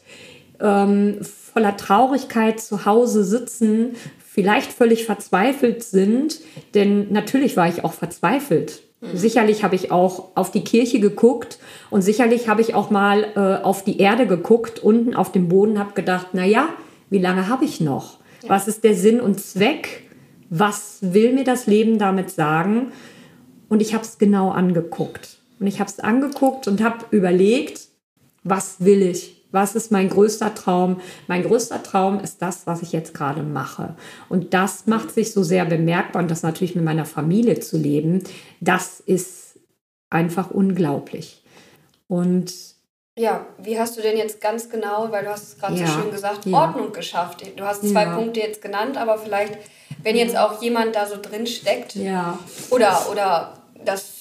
ähm, 0.60 1.18
voller 1.22 1.76
Traurigkeit 1.76 2.60
zu 2.60 2.86
Hause 2.86 3.24
sitzen, 3.24 3.96
vielleicht 4.24 4.72
völlig 4.72 5.06
verzweifelt 5.06 5.82
sind, 5.82 6.40
denn 6.74 7.12
natürlich 7.12 7.56
war 7.56 7.68
ich 7.68 7.84
auch 7.84 7.92
verzweifelt. 7.92 8.82
Mhm. 9.00 9.16
Sicherlich 9.16 9.62
habe 9.62 9.74
ich 9.74 9.92
auch 9.92 10.30
auf 10.34 10.50
die 10.50 10.64
Kirche 10.64 11.00
geguckt 11.00 11.58
und 11.90 12.02
sicherlich 12.02 12.48
habe 12.48 12.60
ich 12.62 12.74
auch 12.74 12.90
mal 12.90 13.26
äh, 13.36 13.64
auf 13.64 13.84
die 13.84 13.98
Erde 13.98 14.26
geguckt, 14.26 14.80
unten 14.80 15.14
auf 15.14 15.30
dem 15.32 15.48
Boden, 15.48 15.78
habe 15.78 15.94
gedacht, 15.94 16.28
na 16.32 16.44
ja, 16.44 16.68
wie 17.10 17.18
lange 17.18 17.48
habe 17.48 17.64
ich 17.64 17.80
noch? 17.80 18.18
Ja. 18.42 18.50
Was 18.50 18.68
ist 18.68 18.84
der 18.84 18.94
Sinn 18.94 19.20
und 19.20 19.40
Zweck? 19.40 20.04
Was 20.50 20.98
will 21.00 21.32
mir 21.32 21.44
das 21.44 21.66
Leben 21.66 21.98
damit 21.98 22.30
sagen? 22.30 22.92
Und 23.68 23.82
ich 23.82 23.94
habe 23.94 24.04
es 24.04 24.18
genau 24.18 24.50
angeguckt. 24.50 25.38
Und 25.60 25.66
ich 25.66 25.80
habe 25.80 25.90
es 25.90 26.00
angeguckt 26.00 26.68
und 26.68 26.82
habe 26.82 27.04
überlegt, 27.10 27.88
was 28.44 28.84
will 28.84 29.02
ich? 29.02 29.37
Was 29.50 29.74
ist 29.74 29.90
mein 29.90 30.10
größter 30.10 30.54
Traum? 30.54 31.00
Mein 31.26 31.42
größter 31.42 31.82
Traum 31.82 32.20
ist 32.20 32.42
das, 32.42 32.66
was 32.66 32.82
ich 32.82 32.92
jetzt 32.92 33.14
gerade 33.14 33.42
mache. 33.42 33.94
Und 34.28 34.52
das 34.52 34.86
macht 34.86 35.10
sich 35.10 35.32
so 35.32 35.42
sehr 35.42 35.64
bemerkbar 35.64 36.22
und 36.22 36.30
das 36.30 36.42
natürlich 36.42 36.74
mit 36.74 36.84
meiner 36.84 37.06
Familie 37.06 37.60
zu 37.60 37.78
leben, 37.78 38.22
das 38.60 39.00
ist 39.00 39.58
einfach 40.10 40.50
unglaublich. 40.50 41.42
Und 42.08 42.52
ja, 43.18 43.46
wie 43.58 43.78
hast 43.78 43.96
du 43.96 44.00
denn 44.00 44.16
jetzt 44.16 44.40
ganz 44.40 44.70
genau, 44.70 45.10
weil 45.10 45.24
du 45.24 45.30
hast 45.30 45.42
es 45.42 45.58
gerade 45.58 45.74
ja, 45.74 45.86
so 45.86 45.92
schön 46.00 46.10
gesagt, 46.10 46.46
ja. 46.46 46.56
Ordnung 46.56 46.92
geschafft? 46.92 47.42
Du 47.56 47.64
hast 47.64 47.82
zwei 47.82 48.04
ja. 48.04 48.14
Punkte 48.16 48.40
jetzt 48.40 48.62
genannt, 48.62 48.96
aber 48.96 49.18
vielleicht, 49.18 49.58
wenn 50.02 50.16
jetzt 50.16 50.36
auch 50.36 50.62
jemand 50.62 50.94
da 50.94 51.06
so 51.06 51.16
drin 51.20 51.46
steckt 51.46 51.96
ja. 51.96 52.38
oder, 52.70 53.08
oder 53.10 53.54
das 53.84 54.17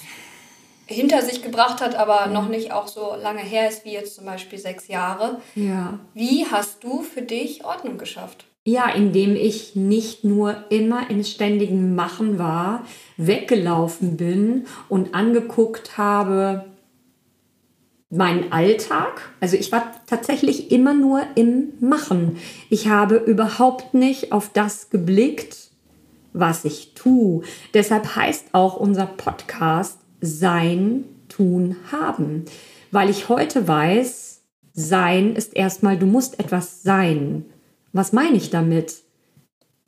hinter 0.87 1.21
sich 1.21 1.43
gebracht 1.43 1.81
hat, 1.81 1.95
aber 1.95 2.27
noch 2.27 2.47
nicht 2.47 2.71
auch 2.71 2.87
so 2.87 3.15
lange 3.21 3.41
her 3.41 3.69
ist 3.69 3.85
wie 3.85 3.93
jetzt 3.93 4.15
zum 4.15 4.25
Beispiel 4.25 4.57
sechs 4.57 4.87
Jahre. 4.87 5.41
Ja. 5.55 5.99
Wie 6.13 6.45
hast 6.49 6.83
du 6.83 7.01
für 7.01 7.21
dich 7.21 7.65
Ordnung 7.65 7.97
geschafft? 7.97 8.45
Ja, 8.65 8.89
indem 8.89 9.35
ich 9.35 9.75
nicht 9.75 10.23
nur 10.23 10.65
immer 10.69 11.09
im 11.09 11.23
ständigen 11.23 11.95
Machen 11.95 12.37
war, 12.37 12.85
weggelaufen 13.15 14.17
bin 14.17 14.65
und 14.89 15.13
angeguckt 15.13 15.97
habe 15.97 16.65
meinen 18.09 18.51
Alltag. 18.51 19.31
Also 19.39 19.57
ich 19.57 19.71
war 19.71 19.91
tatsächlich 20.05 20.71
immer 20.71 20.93
nur 20.93 21.21
im 21.35 21.73
Machen. 21.79 22.37
Ich 22.69 22.87
habe 22.87 23.15
überhaupt 23.15 23.93
nicht 23.93 24.31
auf 24.31 24.49
das 24.53 24.89
geblickt, 24.89 25.71
was 26.33 26.65
ich 26.65 26.93
tue. 26.93 27.43
Deshalb 27.73 28.15
heißt 28.15 28.47
auch 28.53 28.77
unser 28.77 29.05
Podcast 29.05 29.99
sein, 30.21 31.05
tun, 31.29 31.75
haben. 31.91 32.45
Weil 32.91 33.09
ich 33.09 33.29
heute 33.29 33.67
weiß, 33.67 34.41
sein 34.73 35.35
ist 35.35 35.55
erstmal, 35.55 35.97
du 35.97 36.05
musst 36.05 36.39
etwas 36.39 36.83
sein. 36.83 37.45
Was 37.93 38.13
meine 38.13 38.37
ich 38.37 38.49
damit? 38.49 39.01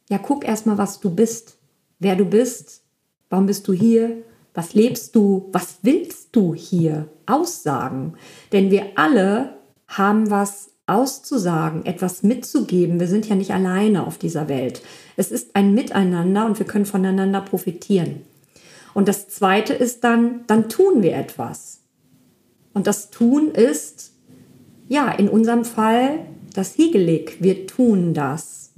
Ja, 0.10 0.18
guck 0.18 0.46
erstmal, 0.46 0.78
was 0.78 1.00
du 1.00 1.12
bist, 1.12 1.58
wer 2.00 2.16
du 2.16 2.26
bist, 2.26 2.82
warum 3.30 3.46
bist 3.46 3.68
du 3.68 3.74
hier, 3.74 4.24
was 4.54 4.74
lebst 4.74 5.16
du, 5.16 5.50
was 5.52 5.78
willst 5.84 6.36
du 6.36 6.56
hier 6.56 7.08
aussagen? 7.28 8.16
Denn 8.52 8.72
wir 8.72 8.88
alle 8.96 9.60
haben 9.88 10.32
was 10.32 10.70
auszusagen, 10.88 11.86
etwas 11.86 12.24
mitzugeben. 12.24 13.00
Wir 13.00 13.08
sind 13.08 13.30
ja 13.30 13.36
nicht 13.36 13.52
alleine 13.52 14.08
auf 14.08 14.18
dieser 14.18 14.50
Welt. 14.50 14.82
Es 15.16 15.32
ist 15.32 15.56
ein 15.56 15.76
Miteinander 15.76 16.46
und 16.48 16.58
wir 16.58 16.66
können 16.66 16.86
voneinander 16.86 17.42
profitieren. 17.42 18.22
Und 19.00 19.08
das 19.08 19.30
Zweite 19.30 19.74
ist 19.74 20.04
dann, 20.04 20.42
dann 20.48 20.68
tun 20.68 21.02
wir 21.02 21.16
etwas. 21.16 21.80
Und 22.74 22.86
das 22.86 23.12
Tun 23.12 23.52
ist, 23.52 24.12
ja, 24.90 25.10
in 25.10 25.30
unserem 25.30 25.64
Fall 25.64 26.26
das 26.54 26.78
Hegelig. 26.78 27.38
Wir 27.40 27.66
tun 27.66 28.14
das. 28.14 28.74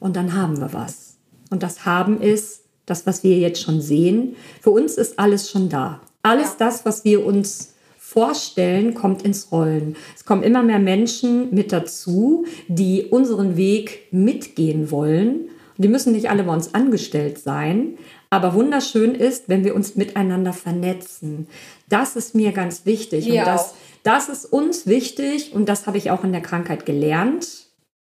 Und 0.00 0.16
dann 0.16 0.32
haben 0.32 0.58
wir 0.58 0.72
was. 0.72 1.18
Und 1.50 1.62
das 1.62 1.84
Haben 1.84 2.22
ist 2.22 2.62
das, 2.86 3.06
was 3.06 3.22
wir 3.22 3.36
jetzt 3.36 3.60
schon 3.60 3.82
sehen. 3.82 4.34
Für 4.62 4.70
uns 4.70 4.94
ist 4.94 5.18
alles 5.18 5.50
schon 5.50 5.68
da. 5.68 6.00
Alles 6.22 6.56
das, 6.56 6.86
was 6.86 7.04
wir 7.04 7.26
uns 7.26 7.74
vorstellen, 7.98 8.94
kommt 8.94 9.26
ins 9.26 9.52
Rollen. 9.52 9.96
Es 10.16 10.24
kommen 10.24 10.42
immer 10.42 10.62
mehr 10.62 10.78
Menschen 10.78 11.54
mit 11.54 11.70
dazu, 11.70 12.46
die 12.68 13.04
unseren 13.10 13.58
Weg 13.58 14.08
mitgehen 14.10 14.90
wollen. 14.90 15.50
die 15.76 15.88
müssen 15.88 16.12
nicht 16.12 16.30
alle 16.30 16.44
bei 16.44 16.54
uns 16.54 16.72
angestellt 16.74 17.38
sein, 17.38 17.98
aber 18.30 18.54
wunderschön 18.54 19.14
ist, 19.14 19.48
wenn 19.48 19.64
wir 19.64 19.74
uns 19.74 19.96
miteinander 19.96 20.52
vernetzen. 20.52 21.48
Das 21.88 22.16
ist 22.16 22.34
mir 22.34 22.52
ganz 22.52 22.84
wichtig. 22.84 23.26
Mir 23.26 23.40
und 23.40 23.46
das, 23.46 23.70
auch. 23.70 23.74
das 24.02 24.28
ist 24.28 24.44
uns 24.44 24.86
wichtig 24.86 25.54
und 25.54 25.68
das 25.68 25.86
habe 25.86 25.98
ich 25.98 26.10
auch 26.10 26.24
in 26.24 26.32
der 26.32 26.42
Krankheit 26.42 26.84
gelernt, 26.84 27.66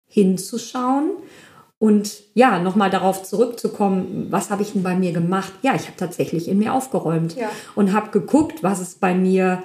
hinzuschauen. 0.06 1.12
Und 1.78 2.22
ja, 2.34 2.60
nochmal 2.60 2.90
darauf 2.90 3.24
zurückzukommen, 3.24 4.28
was 4.30 4.50
habe 4.50 4.62
ich 4.62 4.72
denn 4.72 4.84
bei 4.84 4.94
mir 4.94 5.12
gemacht? 5.12 5.52
Ja, 5.62 5.74
ich 5.74 5.86
habe 5.86 5.96
tatsächlich 5.96 6.46
in 6.46 6.58
mir 6.58 6.74
aufgeräumt 6.74 7.34
ja. 7.34 7.50
und 7.74 7.92
habe 7.92 8.10
geguckt, 8.10 8.62
was 8.62 8.80
ist 8.80 9.00
bei 9.00 9.14
mir 9.14 9.62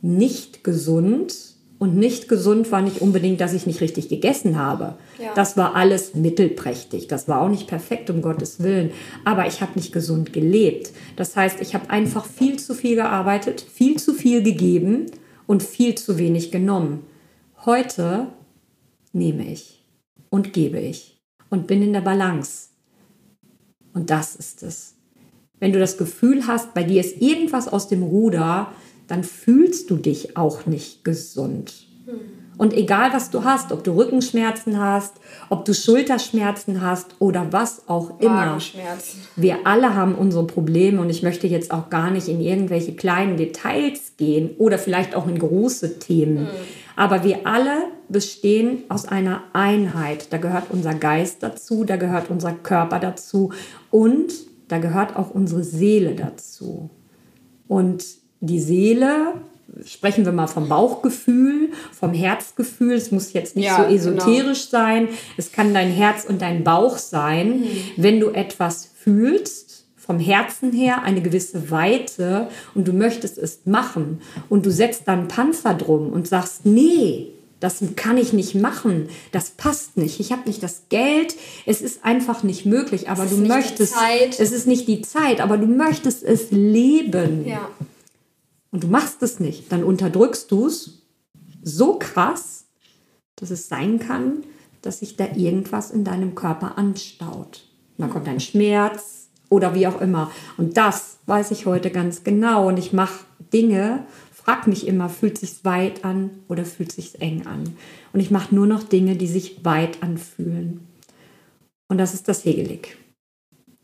nicht 0.00 0.64
gesund 0.64 1.34
und 1.80 1.96
nicht 1.96 2.28
gesund 2.28 2.70
war 2.70 2.82
nicht 2.82 3.00
unbedingt, 3.00 3.40
dass 3.40 3.54
ich 3.54 3.66
nicht 3.66 3.80
richtig 3.80 4.10
gegessen 4.10 4.58
habe. 4.58 4.98
Ja. 5.18 5.32
Das 5.34 5.56
war 5.56 5.74
alles 5.74 6.14
mittelprächtig. 6.14 7.08
Das 7.08 7.26
war 7.26 7.40
auch 7.40 7.48
nicht 7.48 7.68
perfekt, 7.68 8.10
um 8.10 8.20
Gottes 8.20 8.62
Willen. 8.62 8.90
Aber 9.24 9.46
ich 9.46 9.62
habe 9.62 9.72
nicht 9.76 9.90
gesund 9.90 10.34
gelebt. 10.34 10.92
Das 11.16 11.36
heißt, 11.36 11.58
ich 11.62 11.74
habe 11.74 11.88
einfach 11.88 12.26
viel 12.26 12.58
zu 12.58 12.74
viel 12.74 12.96
gearbeitet, 12.96 13.62
viel 13.62 13.98
zu 13.98 14.12
viel 14.12 14.42
gegeben 14.42 15.06
und 15.46 15.62
viel 15.62 15.94
zu 15.94 16.18
wenig 16.18 16.50
genommen. 16.50 17.02
Heute 17.64 18.26
nehme 19.14 19.50
ich 19.50 19.82
und 20.28 20.52
gebe 20.52 20.78
ich 20.80 21.18
und 21.48 21.66
bin 21.66 21.82
in 21.82 21.94
der 21.94 22.02
Balance. 22.02 22.68
Und 23.94 24.10
das 24.10 24.36
ist 24.36 24.62
es. 24.62 24.96
Wenn 25.60 25.72
du 25.72 25.78
das 25.78 25.96
Gefühl 25.96 26.46
hast, 26.46 26.74
bei 26.74 26.82
dir 26.82 27.00
ist 27.00 27.22
irgendwas 27.22 27.68
aus 27.68 27.88
dem 27.88 28.02
Ruder, 28.02 28.70
dann 29.10 29.24
fühlst 29.24 29.90
du 29.90 29.96
dich 29.96 30.36
auch 30.36 30.66
nicht 30.66 31.04
gesund. 31.04 31.86
Und 32.60 32.74
egal, 32.74 33.14
was 33.14 33.30
du 33.30 33.44
hast, 33.44 33.72
ob 33.72 33.84
du 33.84 33.92
Rückenschmerzen 33.92 34.78
hast, 34.78 35.14
ob 35.48 35.64
du 35.64 35.72
Schulterschmerzen 35.72 36.82
hast 36.82 37.14
oder 37.18 37.46
was 37.52 37.88
auch 37.88 38.20
immer, 38.20 38.58
wir 39.34 39.58
alle 39.64 39.94
haben 39.94 40.14
unsere 40.14 40.46
Probleme 40.46 41.00
und 41.00 41.08
ich 41.08 41.22
möchte 41.22 41.46
jetzt 41.46 41.70
auch 41.70 41.88
gar 41.88 42.10
nicht 42.10 42.28
in 42.28 42.38
irgendwelche 42.38 42.94
kleinen 42.94 43.38
Details 43.38 44.12
gehen 44.18 44.50
oder 44.58 44.78
vielleicht 44.78 45.14
auch 45.14 45.26
in 45.26 45.38
große 45.38 46.00
Themen. 46.00 46.42
Mhm. 46.42 46.48
Aber 46.96 47.24
wir 47.24 47.46
alle 47.46 47.84
bestehen 48.10 48.82
aus 48.90 49.06
einer 49.06 49.42
Einheit. 49.54 50.30
Da 50.30 50.36
gehört 50.36 50.64
unser 50.68 50.92
Geist 50.92 51.42
dazu, 51.42 51.84
da 51.84 51.96
gehört 51.96 52.28
unser 52.28 52.52
Körper 52.52 52.98
dazu 52.98 53.54
und 53.90 54.34
da 54.68 54.76
gehört 54.76 55.16
auch 55.16 55.30
unsere 55.30 55.64
Seele 55.64 56.14
dazu. 56.14 56.90
Und 57.68 58.04
die 58.40 58.60
Seele, 58.60 59.34
sprechen 59.84 60.24
wir 60.24 60.32
mal 60.32 60.46
vom 60.48 60.68
Bauchgefühl, 60.68 61.70
vom 61.98 62.12
Herzgefühl. 62.12 62.94
Es 62.94 63.10
muss 63.12 63.32
jetzt 63.32 63.56
nicht 63.56 63.66
Ja, 63.66 63.76
so 63.76 63.82
genau. 63.82 63.94
esoterisch 63.94 64.68
sein. 64.68 65.08
Es 65.36 65.52
kann 65.52 65.72
dein 65.74 65.90
Herz 65.90 66.24
und 66.28 66.42
dein 66.42 66.64
Bauch 66.64 66.98
sein. 66.98 67.62
Wenn 67.96 68.20
du 68.20 68.30
etwas 68.30 68.90
fühlst, 68.98 69.84
vom 69.96 70.18
Herzen 70.18 70.72
her 70.72 71.02
eine 71.04 71.22
gewisse 71.22 71.70
Weite 71.70 72.48
und 72.74 72.88
du 72.88 72.92
möchtest 72.92 73.38
es 73.38 73.60
machen 73.64 74.20
und 74.48 74.66
du 74.66 74.70
setzt 74.72 75.02
dann 75.06 75.28
Panzer 75.28 75.74
drum 75.74 76.12
und 76.12 76.26
sagst, 76.26 76.66
nee, 76.66 77.28
das 77.60 77.80
kann 77.94 78.16
ich 78.16 78.32
nicht 78.32 78.54
machen, 78.56 79.08
das 79.32 79.50
passt 79.50 79.98
nicht, 79.98 80.18
ich 80.18 80.32
habe 80.32 80.48
nicht 80.48 80.62
das 80.62 80.84
Geld, 80.88 81.36
es 81.66 81.80
ist 81.82 82.04
einfach 82.04 82.42
nicht 82.42 82.64
möglich, 82.66 83.08
aber 83.10 83.26
du 83.26 83.36
möchtest, 83.36 83.94
es 84.38 84.50
ist 84.50 84.66
nicht 84.66 84.88
die 84.88 85.02
Zeit, 85.02 85.40
aber 85.40 85.58
du 85.58 85.66
möchtest 85.66 86.24
es 86.24 86.50
leben 86.50 87.46
Ja. 87.46 87.68
Und 88.70 88.84
du 88.84 88.88
machst 88.88 89.22
es 89.22 89.40
nicht, 89.40 89.72
dann 89.72 89.84
unterdrückst 89.84 90.50
du 90.50 90.66
es 90.66 91.02
so 91.62 91.98
krass, 91.98 92.66
dass 93.36 93.50
es 93.50 93.68
sein 93.68 93.98
kann, 93.98 94.44
dass 94.82 95.00
sich 95.00 95.16
da 95.16 95.26
irgendwas 95.34 95.90
in 95.90 96.04
deinem 96.04 96.34
Körper 96.34 96.78
anstaut. 96.78 97.66
Dann 97.98 98.10
kommt 98.10 98.28
ein 98.28 98.40
Schmerz 98.40 99.28
oder 99.48 99.74
wie 99.74 99.86
auch 99.86 100.00
immer. 100.00 100.30
Und 100.56 100.76
das 100.76 101.18
weiß 101.26 101.50
ich 101.50 101.66
heute 101.66 101.90
ganz 101.90 102.24
genau. 102.24 102.68
Und 102.68 102.78
ich 102.78 102.92
mache 102.92 103.24
Dinge, 103.52 104.06
frag 104.32 104.66
mich 104.66 104.86
immer, 104.86 105.08
fühlt 105.08 105.36
sich 105.36 105.64
weit 105.64 106.04
an 106.04 106.30
oder 106.48 106.64
fühlt 106.64 106.92
sich 106.92 107.20
eng 107.20 107.46
an? 107.46 107.76
Und 108.12 108.20
ich 108.20 108.30
mache 108.30 108.54
nur 108.54 108.66
noch 108.66 108.82
Dinge, 108.82 109.16
die 109.16 109.26
sich 109.26 109.64
weit 109.64 110.02
anfühlen. 110.02 110.86
Und 111.88 111.98
das 111.98 112.14
ist 112.14 112.28
das 112.28 112.44
Hegelig. 112.44 112.96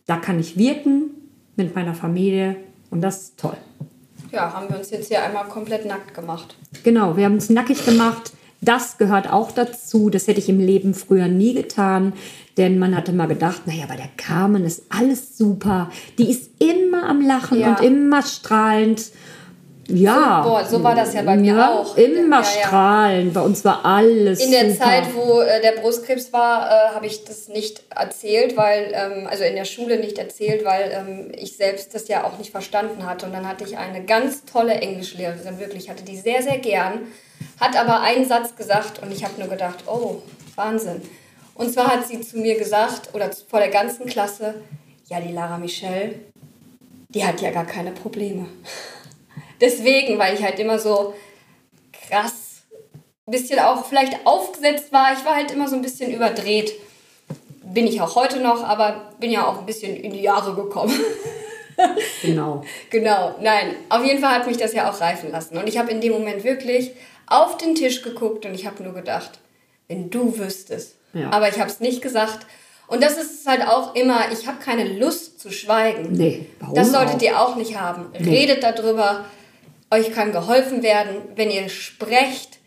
Da 0.07 0.17
kann 0.17 0.39
ich 0.39 0.57
wirken 0.57 1.11
mit 1.57 1.75
meiner 1.75 1.95
Familie 1.95 2.57
und 2.91 3.01
das 3.01 3.23
ist 3.23 3.39
toll. 3.39 3.57
Ja, 4.33 4.53
haben 4.53 4.69
wir 4.69 4.79
uns 4.79 4.91
jetzt 4.91 5.09
hier 5.09 5.23
einmal 5.23 5.45
komplett 5.45 5.87
nackt 5.87 6.15
gemacht. 6.15 6.57
Genau, 6.83 7.17
wir 7.17 7.25
haben 7.25 7.35
uns 7.35 7.51
nackig 7.51 7.85
gemacht. 7.85 8.33
Das 8.61 8.99
gehört 8.99 9.31
auch 9.33 9.53
dazu. 9.53 10.11
Das 10.11 10.27
hätte 10.27 10.41
ich 10.41 10.49
im 10.49 10.61
Leben 10.61 10.95
früher 10.95 11.29
nie 11.29 11.55
getan. 11.55 12.13
Denn 12.57 12.79
man 12.79 12.97
hatte 12.97 13.13
mal 13.13 13.29
gedacht, 13.29 13.67
naja, 13.67 13.85
bei 13.87 13.97
der 13.97 14.09
Carmen 14.17 14.65
ist 14.65 14.85
alles 14.89 15.37
super. 15.37 15.91
Die 16.19 16.31
ist 16.31 16.51
immer 16.59 17.09
am 17.09 17.21
Lachen 17.21 17.61
Ja. 17.61 17.75
und 17.75 17.85
immer 17.85 18.23
strahlend. 18.23 19.11
Ja. 19.89 20.43
So, 20.43 20.51
boah, 20.51 20.65
so 20.65 20.83
war 20.83 20.95
das 20.95 21.15
ja 21.15 21.23
bei 21.23 21.37
mir 21.37 21.55
Ja, 21.55 21.73
auch. 21.73 21.97
Immer 21.97 22.43
Ja, 22.43 22.43
ja. 22.43 22.67
strahlend. 22.67 23.35
Bei 23.35 23.41
uns 23.41 23.65
war 23.65 23.85
alles 23.85 24.45
In 24.45 24.51
der 24.51 24.71
super. 24.73 24.85
Zeit, 24.85 25.15
wo 25.15 25.41
äh, 25.41 25.61
der 25.61 25.73
Brustkrebs 25.81 26.33
war, 26.33 26.69
äh, 26.69 26.95
habe 26.95 27.07
ich 27.07 27.25
das 27.25 27.49
nicht 27.49 27.83
erzählt, 27.95 28.57
weil, 28.57 28.93
ähm, 28.93 29.27
also 29.31 29.45
in 29.45 29.55
der 29.55 29.65
Schule 29.65 29.99
nicht 29.99 30.19
erzählt, 30.19 30.65
weil 30.65 30.91
ähm, 30.93 31.33
ich 31.37 31.57
selbst 31.57 31.95
das 31.95 32.09
ja 32.09 32.25
auch 32.25 32.39
nicht 32.39 32.51
verstanden 32.51 33.07
hatte. 33.07 33.27
Und 33.27 33.33
dann 33.33 33.49
hatte 33.49 33.65
ich 33.65 33.79
eine 33.79 34.05
ganz 34.05 34.45
tolle 34.45 34.75
Englischlehrerin, 34.75 35.59
wirklich, 35.61 35.89
hatte 35.89 36.03
die 36.05 36.17
sehr, 36.17 36.43
sehr 36.43 36.59
gern, 36.59 37.03
hat 37.61 37.77
aber 37.79 38.01
einen 38.01 38.27
Satz 38.27 38.57
gesagt 38.57 39.01
und 39.03 39.13
ich 39.13 39.25
habe 39.25 39.35
nur 39.39 39.49
gedacht, 39.49 39.85
oh, 39.87 40.17
Wahnsinn. 40.57 41.03
Und 41.55 41.73
zwar 41.73 41.87
hat 41.89 42.07
sie 42.07 42.21
zu 42.21 42.39
mir 42.39 42.59
gesagt, 42.59 43.15
oder 43.15 43.31
vor 43.49 43.61
der 43.61 43.71
ganzen 43.71 44.07
Klasse, 44.07 44.57
ja, 45.07 45.21
die 45.21 45.33
Lara 45.33 45.57
Michelle, 45.59 46.17
die 47.09 47.25
hat 47.25 47.41
ja 47.41 47.51
gar 47.51 47.65
keine 47.65 47.93
Probleme. 47.93 48.47
Deswegen, 49.61 50.19
weil 50.19 50.35
ich 50.35 50.43
halt 50.43 50.59
immer 50.59 50.79
so 50.79 51.15
krass 52.09 52.63
ein 53.27 53.33
bisschen 53.33 53.59
auch 53.59 53.85
vielleicht 53.87 54.25
aufgesetzt 54.25 54.93
war. 54.93 55.13
Ich 55.13 55.25
war 55.25 55.35
halt 55.35 55.51
immer 55.51 55.69
so 55.69 55.75
ein 55.77 55.83
bisschen 55.83 56.13
überdreht. 56.13 56.73
Bin 57.65 57.87
ich 57.87 58.01
auch 58.01 58.15
heute 58.15 58.41
noch, 58.41 58.63
aber 58.63 59.13
bin 59.19 59.31
ja 59.31 59.47
auch 59.47 59.59
ein 59.59 59.67
bisschen 59.67 59.97
in 59.97 60.13
die 60.13 60.23
Jahre 60.23 60.55
gekommen. 60.55 60.99
Genau. 62.23 62.65
genau, 62.89 63.35
nein, 63.41 63.75
auf 63.91 64.03
jeden 64.03 64.19
Fall 64.21 64.37
hat 64.37 64.47
mich 64.47 64.57
das 64.57 64.73
ja 64.73 64.91
auch 64.91 64.99
reifen 64.99 65.31
lassen. 65.31 65.59
Und 65.59 65.69
ich 65.69 65.77
habe 65.77 65.91
in 65.91 66.01
dem 66.01 66.13
Moment 66.13 66.43
wirklich 66.43 66.93
auf 67.27 67.59
den 67.59 67.75
Tisch 67.75 68.01
geguckt 68.01 68.47
und 68.47 68.55
ich 68.55 68.67
habe 68.67 68.83
nur 68.83 68.95
gedacht, 68.95 69.39
wenn 69.89 70.09
du 70.09 70.39
wüsstest. 70.39 70.95
Ja. 71.13 71.31
Aber 71.31 71.49
ich 71.49 71.61
habe 71.61 71.71
es 71.71 71.81
nicht 71.81 72.01
gesagt. 72.01 72.47
Und 72.89 73.03
das 73.03 73.19
ist 73.19 73.47
halt 73.47 73.67
auch 73.67 73.95
immer, 73.95 74.33
ich 74.33 74.47
habe 74.47 74.59
keine 74.59 74.85
Lust 74.85 75.41
zu 75.41 75.51
schweigen. 75.51 76.13
Nee, 76.13 76.47
warum 76.61 76.75
Das 76.75 76.93
solltet 76.93 77.17
auch? 77.17 77.23
ihr 77.23 77.41
auch 77.41 77.57
nicht 77.57 77.79
haben. 77.79 78.07
Redet 78.15 78.63
darüber. 78.63 79.25
Euch 79.91 80.13
kann 80.13 80.33
geholfen 80.33 80.83
werden, 80.83 81.17
wenn 81.37 81.51
ihr 81.51 81.69
sprecht. 81.69 82.59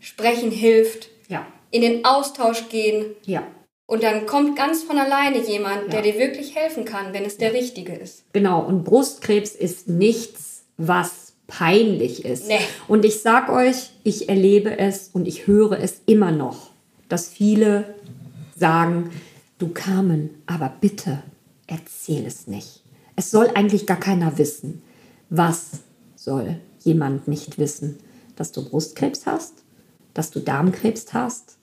Sprechen 0.00 0.50
hilft. 0.50 1.08
Ja. 1.28 1.46
In 1.70 1.82
den 1.82 2.04
Austausch 2.04 2.68
gehen. 2.68 3.06
Ja. 3.24 3.46
Und 3.86 4.02
dann 4.02 4.26
kommt 4.26 4.56
ganz 4.56 4.82
von 4.82 4.98
alleine 4.98 5.38
jemand, 5.46 5.92
der 5.92 6.04
Ja. 6.04 6.12
dir 6.12 6.18
wirklich 6.18 6.56
helfen 6.56 6.84
kann, 6.84 7.12
wenn 7.12 7.24
es 7.24 7.36
der 7.36 7.52
Richtige 7.52 7.94
ist. 7.94 8.24
Genau, 8.32 8.60
und 8.60 8.84
Brustkrebs 8.84 9.52
ist 9.54 9.88
nichts, 9.88 10.64
was 10.76 11.34
peinlich 11.46 12.24
ist. 12.24 12.48
Nee. 12.48 12.58
Und 12.88 13.04
ich 13.04 13.22
sag 13.22 13.48
euch, 13.48 13.90
ich 14.02 14.28
erlebe 14.28 14.76
es 14.78 15.10
und 15.12 15.28
ich 15.28 15.46
höre 15.46 15.78
es 15.78 16.00
immer 16.06 16.32
noch, 16.32 16.70
dass 17.08 17.28
viele 17.28 17.94
sagen, 18.56 19.10
du 19.58 19.68
Carmen, 19.68 20.42
aber 20.46 20.72
bitte 20.80 21.22
erzähl 21.68 22.26
es 22.26 22.48
nicht. 22.48 22.82
Es 23.14 23.30
soll 23.30 23.50
eigentlich 23.54 23.86
gar 23.86 24.00
keiner 24.00 24.36
wissen. 24.38 24.82
Was 25.30 25.80
soll 26.26 26.56
jemand 26.80 27.28
nicht 27.28 27.56
wissen? 27.56 27.98
Dass 28.34 28.50
du 28.52 28.68
Brustkrebs 28.68 29.26
hast? 29.26 29.62
Dass 30.12 30.32
du 30.32 30.40
Darmkrebs 30.40 31.14
hast? 31.14 31.56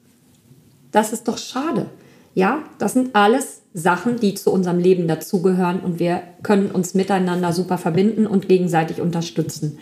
Das 0.92 1.12
ist 1.12 1.28
doch 1.28 1.38
schade. 1.38 1.88
Ja, 2.34 2.64
das 2.80 2.94
sind 2.94 3.14
alles 3.14 3.62
Sachen, 3.74 4.20
die 4.20 4.34
zu 4.36 4.52
unserem 4.52 4.80
Leben 4.80 5.08
dazugehören 5.08 5.82
und 5.82 6.00
wir 6.00 6.24
können 6.44 6.72
uns 6.72 6.94
miteinander 6.94 7.52
super 7.52 7.78
verbinden 7.78 8.26
und 8.26 8.48
gegenseitig 8.48 9.02
unterstützen. 9.02 9.80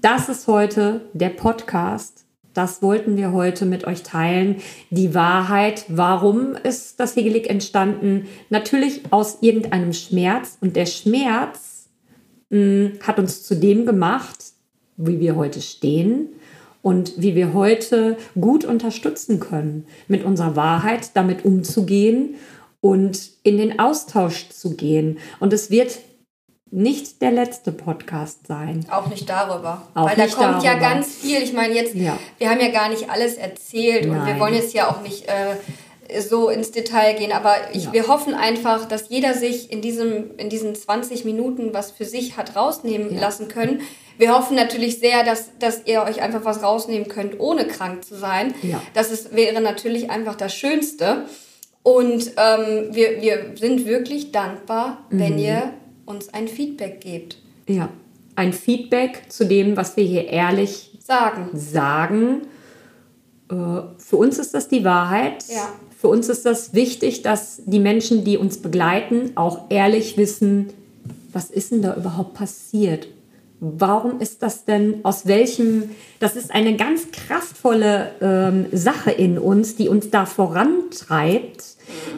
Das 0.00 0.28
ist 0.28 0.46
heute 0.46 1.00
der 1.12 1.30
Podcast. 1.30 2.24
Das 2.54 2.82
wollten 2.82 3.16
wir 3.16 3.32
heute 3.32 3.66
mit 3.66 3.84
euch 3.84 4.04
teilen. 4.04 4.56
Die 4.90 5.12
Wahrheit, 5.12 5.86
warum 5.88 6.54
ist 6.62 7.00
das 7.00 7.16
Hegelig 7.16 7.50
entstanden? 7.50 8.26
Natürlich 8.48 9.00
aus 9.10 9.38
irgendeinem 9.40 9.92
Schmerz 9.92 10.56
und 10.60 10.76
der 10.76 10.86
Schmerz 10.86 11.73
hat 13.02 13.18
uns 13.18 13.42
zu 13.42 13.54
dem 13.56 13.86
gemacht, 13.86 14.38
wie 14.96 15.20
wir 15.20 15.36
heute 15.36 15.60
stehen 15.60 16.28
und 16.82 17.14
wie 17.16 17.34
wir 17.34 17.52
heute 17.52 18.16
gut 18.40 18.64
unterstützen 18.64 19.40
können, 19.40 19.86
mit 20.08 20.24
unserer 20.24 20.54
Wahrheit 20.56 21.10
damit 21.14 21.44
umzugehen 21.44 22.34
und 22.80 23.18
in 23.42 23.56
den 23.58 23.78
Austausch 23.78 24.50
zu 24.50 24.76
gehen. 24.76 25.18
Und 25.40 25.52
es 25.52 25.70
wird 25.70 25.98
nicht 26.70 27.22
der 27.22 27.30
letzte 27.30 27.70
Podcast 27.72 28.46
sein. 28.48 28.84
Auch 28.90 29.06
nicht 29.06 29.28
darüber. 29.30 29.86
Auch 29.94 30.08
Weil 30.08 30.16
da 30.16 30.26
kommt 30.26 30.62
ja 30.64 30.72
darüber. 30.74 30.88
ganz 30.94 31.14
viel. 31.14 31.38
Ich 31.42 31.52
meine, 31.52 31.72
jetzt, 31.74 31.94
Ja. 31.94 32.18
wir 32.38 32.50
haben 32.50 32.60
ja 32.60 32.70
gar 32.70 32.88
nicht 32.88 33.08
alles 33.08 33.34
erzählt 33.34 34.06
und 34.06 34.12
wir 34.12 34.18
Nein. 34.32 34.40
wollen 34.40 34.54
jetzt 34.54 34.74
ja 34.74 34.90
auch 34.90 35.00
nicht 35.00 35.24
äh, 35.26 35.54
so 36.20 36.48
ins 36.48 36.70
Detail 36.70 37.14
gehen, 37.14 37.32
aber 37.32 37.54
ich, 37.72 37.84
Ja. 37.84 37.92
wir 37.92 38.08
hoffen 38.08 38.34
einfach, 38.34 38.86
dass 38.86 39.08
jeder 39.08 39.34
sich 39.34 39.70
in, 39.72 39.80
diesem, 39.80 40.36
in 40.36 40.48
diesen 40.50 40.74
20 40.74 41.24
Minuten 41.24 41.72
was 41.74 41.90
für 41.90 42.04
sich 42.04 42.36
hat 42.36 42.56
rausnehmen 42.56 43.14
Ja. 43.14 43.20
lassen 43.20 43.48
können. 43.48 43.80
Wir 44.18 44.32
hoffen 44.36 44.54
natürlich 44.56 44.98
sehr, 45.00 45.24
dass, 45.24 45.50
dass 45.58 45.82
ihr 45.86 46.02
euch 46.02 46.22
einfach 46.22 46.44
was 46.44 46.62
rausnehmen 46.62 47.08
könnt, 47.08 47.40
ohne 47.40 47.66
krank 47.66 48.04
zu 48.04 48.16
sein. 48.16 48.54
Ja. 48.62 48.80
Das 48.94 49.10
ist, 49.10 49.34
wäre 49.34 49.60
natürlich 49.60 50.10
einfach 50.10 50.36
das 50.36 50.54
Schönste. 50.54 51.24
Und 51.82 52.32
ähm, 52.36 52.88
wir, 52.94 53.20
wir 53.20 53.52
sind 53.58 53.86
wirklich 53.86 54.30
dankbar, 54.32 55.04
Mhm. 55.10 55.18
wenn 55.18 55.38
ihr 55.38 55.72
uns 56.06 56.32
ein 56.32 56.48
Feedback 56.48 57.00
gebt. 57.00 57.38
Ja. 57.68 57.88
Ein 58.36 58.52
Feedback 58.52 59.22
zu 59.28 59.44
dem, 59.46 59.76
was 59.76 59.96
wir 59.96 60.04
hier 60.04 60.28
ehrlich 60.28 60.90
Sagen. 61.04 61.50
sagen. 61.54 62.42
Äh, 63.50 63.54
Für 63.98 64.16
uns 64.16 64.38
ist 64.38 64.54
das 64.54 64.68
die 64.68 64.84
Wahrheit. 64.84 65.44
Ja. 65.48 65.68
Für 66.04 66.08
uns 66.10 66.28
ist 66.28 66.44
das 66.44 66.74
wichtig, 66.74 67.22
dass 67.22 67.62
die 67.64 67.78
Menschen, 67.78 68.24
die 68.24 68.36
uns 68.36 68.58
begleiten, 68.58 69.32
auch 69.36 69.70
ehrlich 69.70 70.18
wissen, 70.18 70.66
was 71.32 71.48
ist 71.48 71.72
denn 71.72 71.80
da 71.80 71.96
überhaupt 71.96 72.34
passiert? 72.34 73.08
Warum 73.58 74.20
ist 74.20 74.42
das 74.42 74.66
denn, 74.66 75.02
aus 75.02 75.24
welchem, 75.26 75.84
das 76.20 76.36
ist 76.36 76.50
eine 76.50 76.76
ganz 76.76 77.10
kraftvolle 77.10 78.10
ähm, 78.20 78.66
Sache 78.70 79.12
in 79.12 79.38
uns, 79.38 79.76
die 79.76 79.88
uns 79.88 80.10
da 80.10 80.26
vorantreibt, 80.26 81.64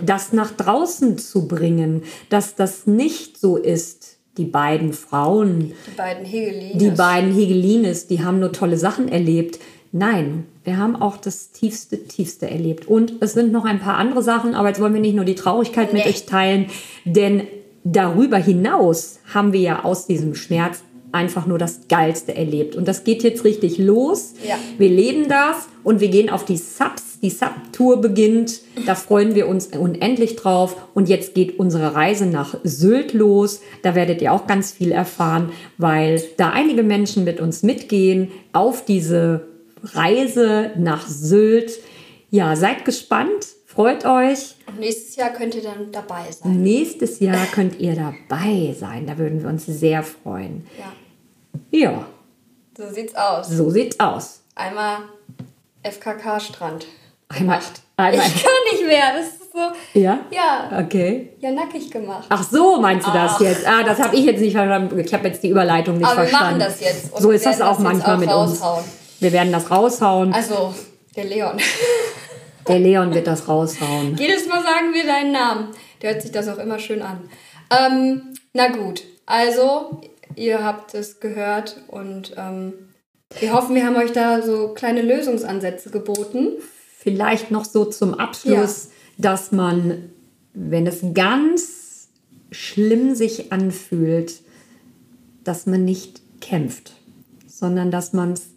das 0.05 0.33
nach 0.33 0.51
draußen 0.51 1.16
zu 1.16 1.46
bringen, 1.46 2.03
dass 2.29 2.57
das 2.57 2.88
nicht 2.88 3.38
so 3.38 3.57
ist, 3.57 4.16
die 4.37 4.46
beiden 4.46 4.94
Frauen, 4.94 5.75
Die 5.87 5.96
beiden 5.96 6.25
Hegelines. 6.25 6.79
die 6.83 6.90
beiden 6.90 7.33
Hegelines, 7.33 8.07
die 8.09 8.25
haben 8.25 8.40
nur 8.40 8.51
tolle 8.51 8.79
Sachen 8.79 9.09
erlebt. 9.09 9.61
Nein, 9.92 10.46
wir 10.64 10.77
haben 10.79 10.96
auch 10.96 11.16
das 11.16 11.53
tiefste, 11.53 12.05
tiefste 12.05 12.51
erlebt. 12.51 12.87
Und 12.88 13.14
es 13.20 13.33
sind 13.33 13.53
noch 13.53 13.64
ein 13.64 13.79
paar 13.81 13.96
andere 13.96 14.22
Sachen, 14.22 14.55
aber 14.55 14.68
jetzt 14.68 14.81
wollen 14.81 14.94
wir 14.94 15.01
nicht 15.01 15.16
nur 15.16 15.25
die 15.25 15.35
Traurigkeit 15.35 15.92
mit 15.92 16.05
Nee. 16.05 16.11
euch 16.11 16.27
teilen, 16.27 16.66
denn 17.05 17.42
darüber 17.85 18.37
hinaus 18.37 19.20
haben 19.33 19.53
wir 19.53 19.61
ja 19.61 19.85
aus 19.85 20.07
diesem 20.07 20.35
Schmerz 20.35 20.83
einfach 21.12 21.46
nur 21.46 21.59
das 21.59 21.88
Geilste 21.88 22.35
erlebt. 22.35 22.77
Und 22.77 22.87
das 22.88 23.05
geht 23.05 23.22
jetzt 23.22 23.44
richtig 23.44 23.79
los. 23.79 24.35
Ja. 24.46 24.57
Wir 24.77 24.88
leben 24.90 25.29
das 25.29 25.68
und 25.83 26.01
wir 26.01 26.09
gehen 26.09 26.29
auf 26.31 26.44
die 26.44 26.57
Subs 26.59 27.07
die 27.22 27.31
Subtour 27.31 28.01
beginnt. 28.01 28.61
Da 28.85 28.94
freuen 28.94 29.35
wir 29.35 29.49
uns 29.49 29.68
unendlich 29.68 30.37
drauf. 30.37 30.77
Und 30.94 31.09
jetzt 31.09 31.35
geht 31.35 31.59
unsere 31.59 31.94
Reise 31.94 32.27
nach 32.27 32.59
Sylt 32.62 33.14
los. 33.14 33.61
Da 33.83 33.94
werdet 33.94 34.20
ihr 34.20 34.33
auch 34.33 34.46
ganz 34.46 34.72
viel 34.72 34.92
erfahren, 34.92 35.51
weil 35.79 36.22
da 36.37 36.51
einige 36.51 36.83
Menschen 36.83 37.25
mit 37.25 37.40
uns 37.40 37.62
mitgehen 37.62 38.31
auf 38.53 38.85
diese 38.85 39.46
Reise 39.94 40.72
nach 40.77 41.07
Sylt. 41.07 41.72
Ja, 42.31 42.57
seid 42.57 42.85
gespannt, 42.85 43.46
freut 43.66 44.05
euch. 44.05 44.57
Und 44.66 44.81
nächstes 44.81 45.16
Jahr 45.16 45.31
könnt 45.31 45.55
ihr 45.55 45.62
dann 45.62 45.92
dabei 45.92 46.25
sein. 46.31 46.62
Nächstes 46.62 47.20
Jahr 47.20 47.46
könnt 47.46 47.79
ihr 47.79 47.94
dabei 47.94 48.75
sein. 48.79 49.07
Da 49.07 49.16
würden 49.16 49.42
wir 49.42 49.49
uns 49.49 49.64
sehr 49.66 50.03
freuen. 50.03 50.66
Ja, 50.79 50.92
Ja, 51.79 52.07
so 52.77 52.92
sieht's 52.92 53.14
aus. 53.14 53.49
so 53.49 53.70
sieht's 53.70 53.99
aus. 54.01 54.40
Einmal 54.55 54.99
FKK-Strand. 55.83 56.87
Einmal, 57.29 57.61
einmal. 57.96 58.27
Ich 58.27 58.42
kann 58.42 58.53
nicht 58.72 58.87
mehr. 58.87 59.12
Das 59.16 59.27
ist 59.27 59.53
so. 59.53 59.99
Ja? 60.01 60.20
Ja, 60.31 60.81
Okay. 60.85 61.31
ja, 61.40 61.51
nackig 61.51 61.90
gemacht. 61.90 62.27
Ach 62.29 62.42
so, 62.49 62.81
meinst 62.81 63.07
du 63.07 63.12
das 63.12 63.33
Ach. 63.37 63.40
jetzt? 63.40 63.66
Ah, 63.66 63.83
das 63.83 63.99
habe 64.01 64.14
ich 64.16 64.25
jetzt 64.25 64.40
nicht 64.40 64.53
verstanden. 64.53 64.99
Ich 64.99 65.12
habe 65.14 65.29
jetzt 65.29 65.42
die 65.42 65.49
Überleitung 65.51 65.99
nicht 65.99 66.07
Aber 66.07 66.22
wir 66.22 66.29
verstanden. 66.29 66.59
machen 66.59 66.70
das 66.70 66.81
jetzt. 66.81 67.12
und 67.12 67.22
so 67.22 67.29
wir 67.29 67.37
ist 67.37 67.46
das 67.46 67.61
auch 67.61 67.79
manchmal 67.79 68.16
auch 68.16 68.20
mit 68.20 68.29
raushauen. 68.29 68.79
uns. 68.79 68.88
Wir 69.20 69.33
werden 69.33 69.52
das 69.52 69.70
raushauen. 69.70 70.33
Also, 70.33 70.74
der 71.14 71.24
Leon. 71.24 71.59
Der 72.68 72.81
Leon 72.81 73.14
wird 73.14 73.29
das 73.29 73.46
raushauen. 73.46 74.16
Jedes 74.16 74.48
Mal 74.48 74.61
sagen 74.61 74.92
wir 74.92 75.07
deinen 75.07 75.31
Namen. 75.31 75.68
Der 76.02 76.12
hört 76.12 76.22
sich 76.22 76.33
das 76.33 76.48
auch 76.48 76.59
immer 76.59 76.81
schön 76.81 77.00
an. 77.00 77.31
Ähm, 77.70 78.35
na 78.55 78.68
gut, 78.68 79.05
also, 79.24 80.00
ihr 80.35 80.64
habt 80.64 80.92
es 80.94 81.20
gehört 81.20 81.76
und 81.87 82.35
ähm, 82.37 82.72
wir 83.38 83.52
hoffen, 83.52 83.76
wir 83.76 83.87
haben 83.87 83.96
euch 83.96 84.12
da 84.12 84.42
so 84.42 84.68
kleine 84.68 85.02
Lösungsansätze 85.02 85.90
geboten. 85.90 86.55
Vielleicht 86.98 87.52
noch 87.52 87.64
so 87.64 87.85
zum 87.85 88.14
Abschluss, 88.14 88.88
dass 89.18 89.52
man, 89.52 90.11
wenn 90.52 90.87
es 90.87 91.05
ganz 91.14 92.09
schlimm 92.50 93.14
sich 93.14 93.52
anfühlt, 93.52 94.40
dass 95.44 95.66
man 95.66 95.85
nicht 95.85 96.20
kämpft, 96.40 96.94
sondern 97.46 97.90
dass 97.90 98.12
man 98.12 98.33
es 98.33 98.55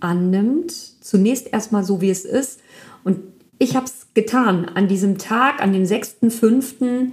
annimmt. 0.00 0.72
Zunächst 1.00 1.52
erstmal 1.52 1.84
so, 1.84 2.00
wie 2.00 2.10
es 2.10 2.24
ist. 2.24 2.60
Und 3.04 3.20
ich 3.58 3.76
habe 3.76 3.86
es 3.86 4.08
getan. 4.14 4.66
An 4.66 4.88
diesem 4.88 5.18
Tag, 5.18 5.60
an 5.62 5.72
dem 5.72 5.84
6.5., 5.84 7.12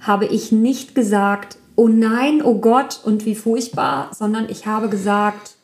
habe 0.00 0.26
ich 0.26 0.52
nicht 0.52 0.94
gesagt, 0.94 1.58
oh 1.74 1.88
nein, 1.88 2.42
oh 2.42 2.58
Gott 2.58 3.00
und 3.04 3.24
wie 3.26 3.34
furchtbar, 3.34 4.10
sondern 4.14 4.48
ich 4.48 4.66
habe 4.66 4.88
gesagt, 4.88 5.56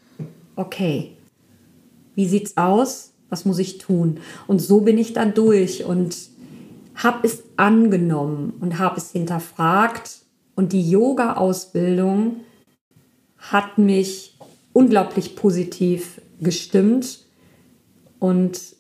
okay, 0.57 1.17
wie 2.15 2.27
sieht's 2.27 2.57
aus? 2.57 3.13
Was 3.31 3.45
muss 3.45 3.59
ich 3.59 3.79
tun? 3.79 4.21
Und 4.47 4.61
so 4.61 4.81
bin 4.81 4.99
ich 4.99 5.13
dann 5.13 5.35
durch 5.35 5.85
und 5.85 6.17
habe 6.95 7.27
es 7.27 7.43
angenommen 7.57 8.55
und 8.61 8.79
habe 8.79 8.99
es 8.99 9.11
hinterfragt. 9.11 10.19
Und 10.55 10.73
die 10.73 10.89
Yoga-Ausbildung 10.89 12.41
hat 13.39 13.79
mich 13.79 14.37
unglaublich 14.73 15.35
positiv 15.35 16.21
gestimmt 16.41 17.25
und 18.19 18.74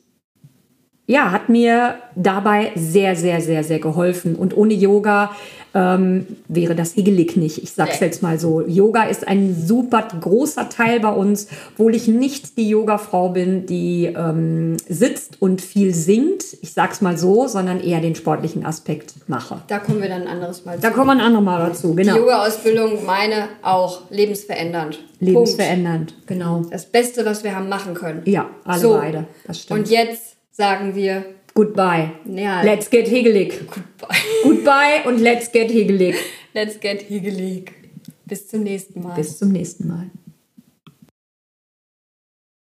ja, 1.07 1.31
hat 1.33 1.49
mir 1.49 1.97
dabei 2.15 2.73
sehr, 2.77 3.15
sehr, 3.17 3.41
sehr, 3.41 3.63
sehr 3.65 3.79
geholfen. 3.79 4.37
Und 4.37 4.57
ohne 4.57 4.73
Yoga 4.75 5.33
ähm, 5.77 6.27
wäre 6.47 6.75
das 6.77 6.95
Hegelig 6.97 7.37
nicht. 7.37 7.61
Ich 7.63 7.73
sag's 7.73 8.01
Nee. 8.01 8.07
jetzt 8.07 8.23
mal 8.23 8.39
so. 8.39 8.61
Yoga 8.63 9.03
ist 9.05 9.27
ein 9.27 9.55
super 9.67 10.07
großer 10.21 10.69
Teil 10.69 11.01
bei 11.01 11.11
uns, 11.11 11.49
obwohl 11.73 11.97
ich 11.97 12.07
nicht 12.07 12.57
die 12.57 12.69
Yogafrau 12.69 13.31
bin, 13.31 13.67
die 13.67 14.05
ähm, 14.17 14.77
sitzt 14.89 15.43
und 15.43 15.61
viel 15.61 15.93
singt. 15.93 16.45
Ich 16.63 16.73
sag's 16.73 17.01
mal 17.01 17.19
so, 17.19 17.49
sondern 17.49 17.81
eher 17.81 18.01
den 18.01 18.15
sportlichen 18.15 18.65
Aspekt 18.65 19.15
mache. 19.27 19.63
Da 19.67 19.81
kommen 19.81 20.01
wir 20.01 20.09
dann 20.09 20.23
ein 20.23 20.29
anderes 20.29 20.65
Mal 20.65 20.79
Da 20.81 20.89
zu. 20.91 20.95
kommen 20.95 21.09
wir 21.09 21.13
ein 21.15 21.21
andermal 21.21 21.67
dazu, 21.69 21.91
Die 21.91 21.97
genau. 22.05 22.17
Yoga-Ausbildung, 22.19 23.05
meine 23.05 23.49
auch, 23.63 24.03
lebensverändernd. 24.11 24.95
Punkt. 24.99 25.11
Lebensverändernd, 25.21 26.15
genau. 26.27 26.63
Das 26.71 26.87
Beste, 26.87 27.27
was 27.27 27.43
wir 27.43 27.57
haben 27.57 27.69
machen 27.69 27.95
können. 27.95 28.23
Ja, 28.27 28.49
alle 28.65 28.79
So. 28.81 28.93
beide. 28.93 29.25
Das 29.47 29.61
stimmt. 29.61 29.81
Und 29.81 29.91
jetzt 29.91 30.34
sagen 30.55 30.95
wir 30.95 31.25
Goodbye. 31.55 32.11
Ja. 32.25 32.63
Let's 32.63 32.91
get 32.91 33.09
hegelig. 33.09 33.61
Goodbye. 33.71 34.17
Goodbye 34.43 35.03
und 35.07 35.21
let's 35.21 35.53
get 35.53 35.71
hegelig. 35.71 36.17
Let's 36.53 36.81
get 36.81 37.03
higelig. 37.03 37.71
Bis 38.27 38.49
zum 38.49 38.65
nächsten 38.65 39.03
Mal. 39.03 39.15
Bis 39.15 39.39
zum 39.39 39.53
nächsten 39.53 39.87
Mal. 39.87 40.11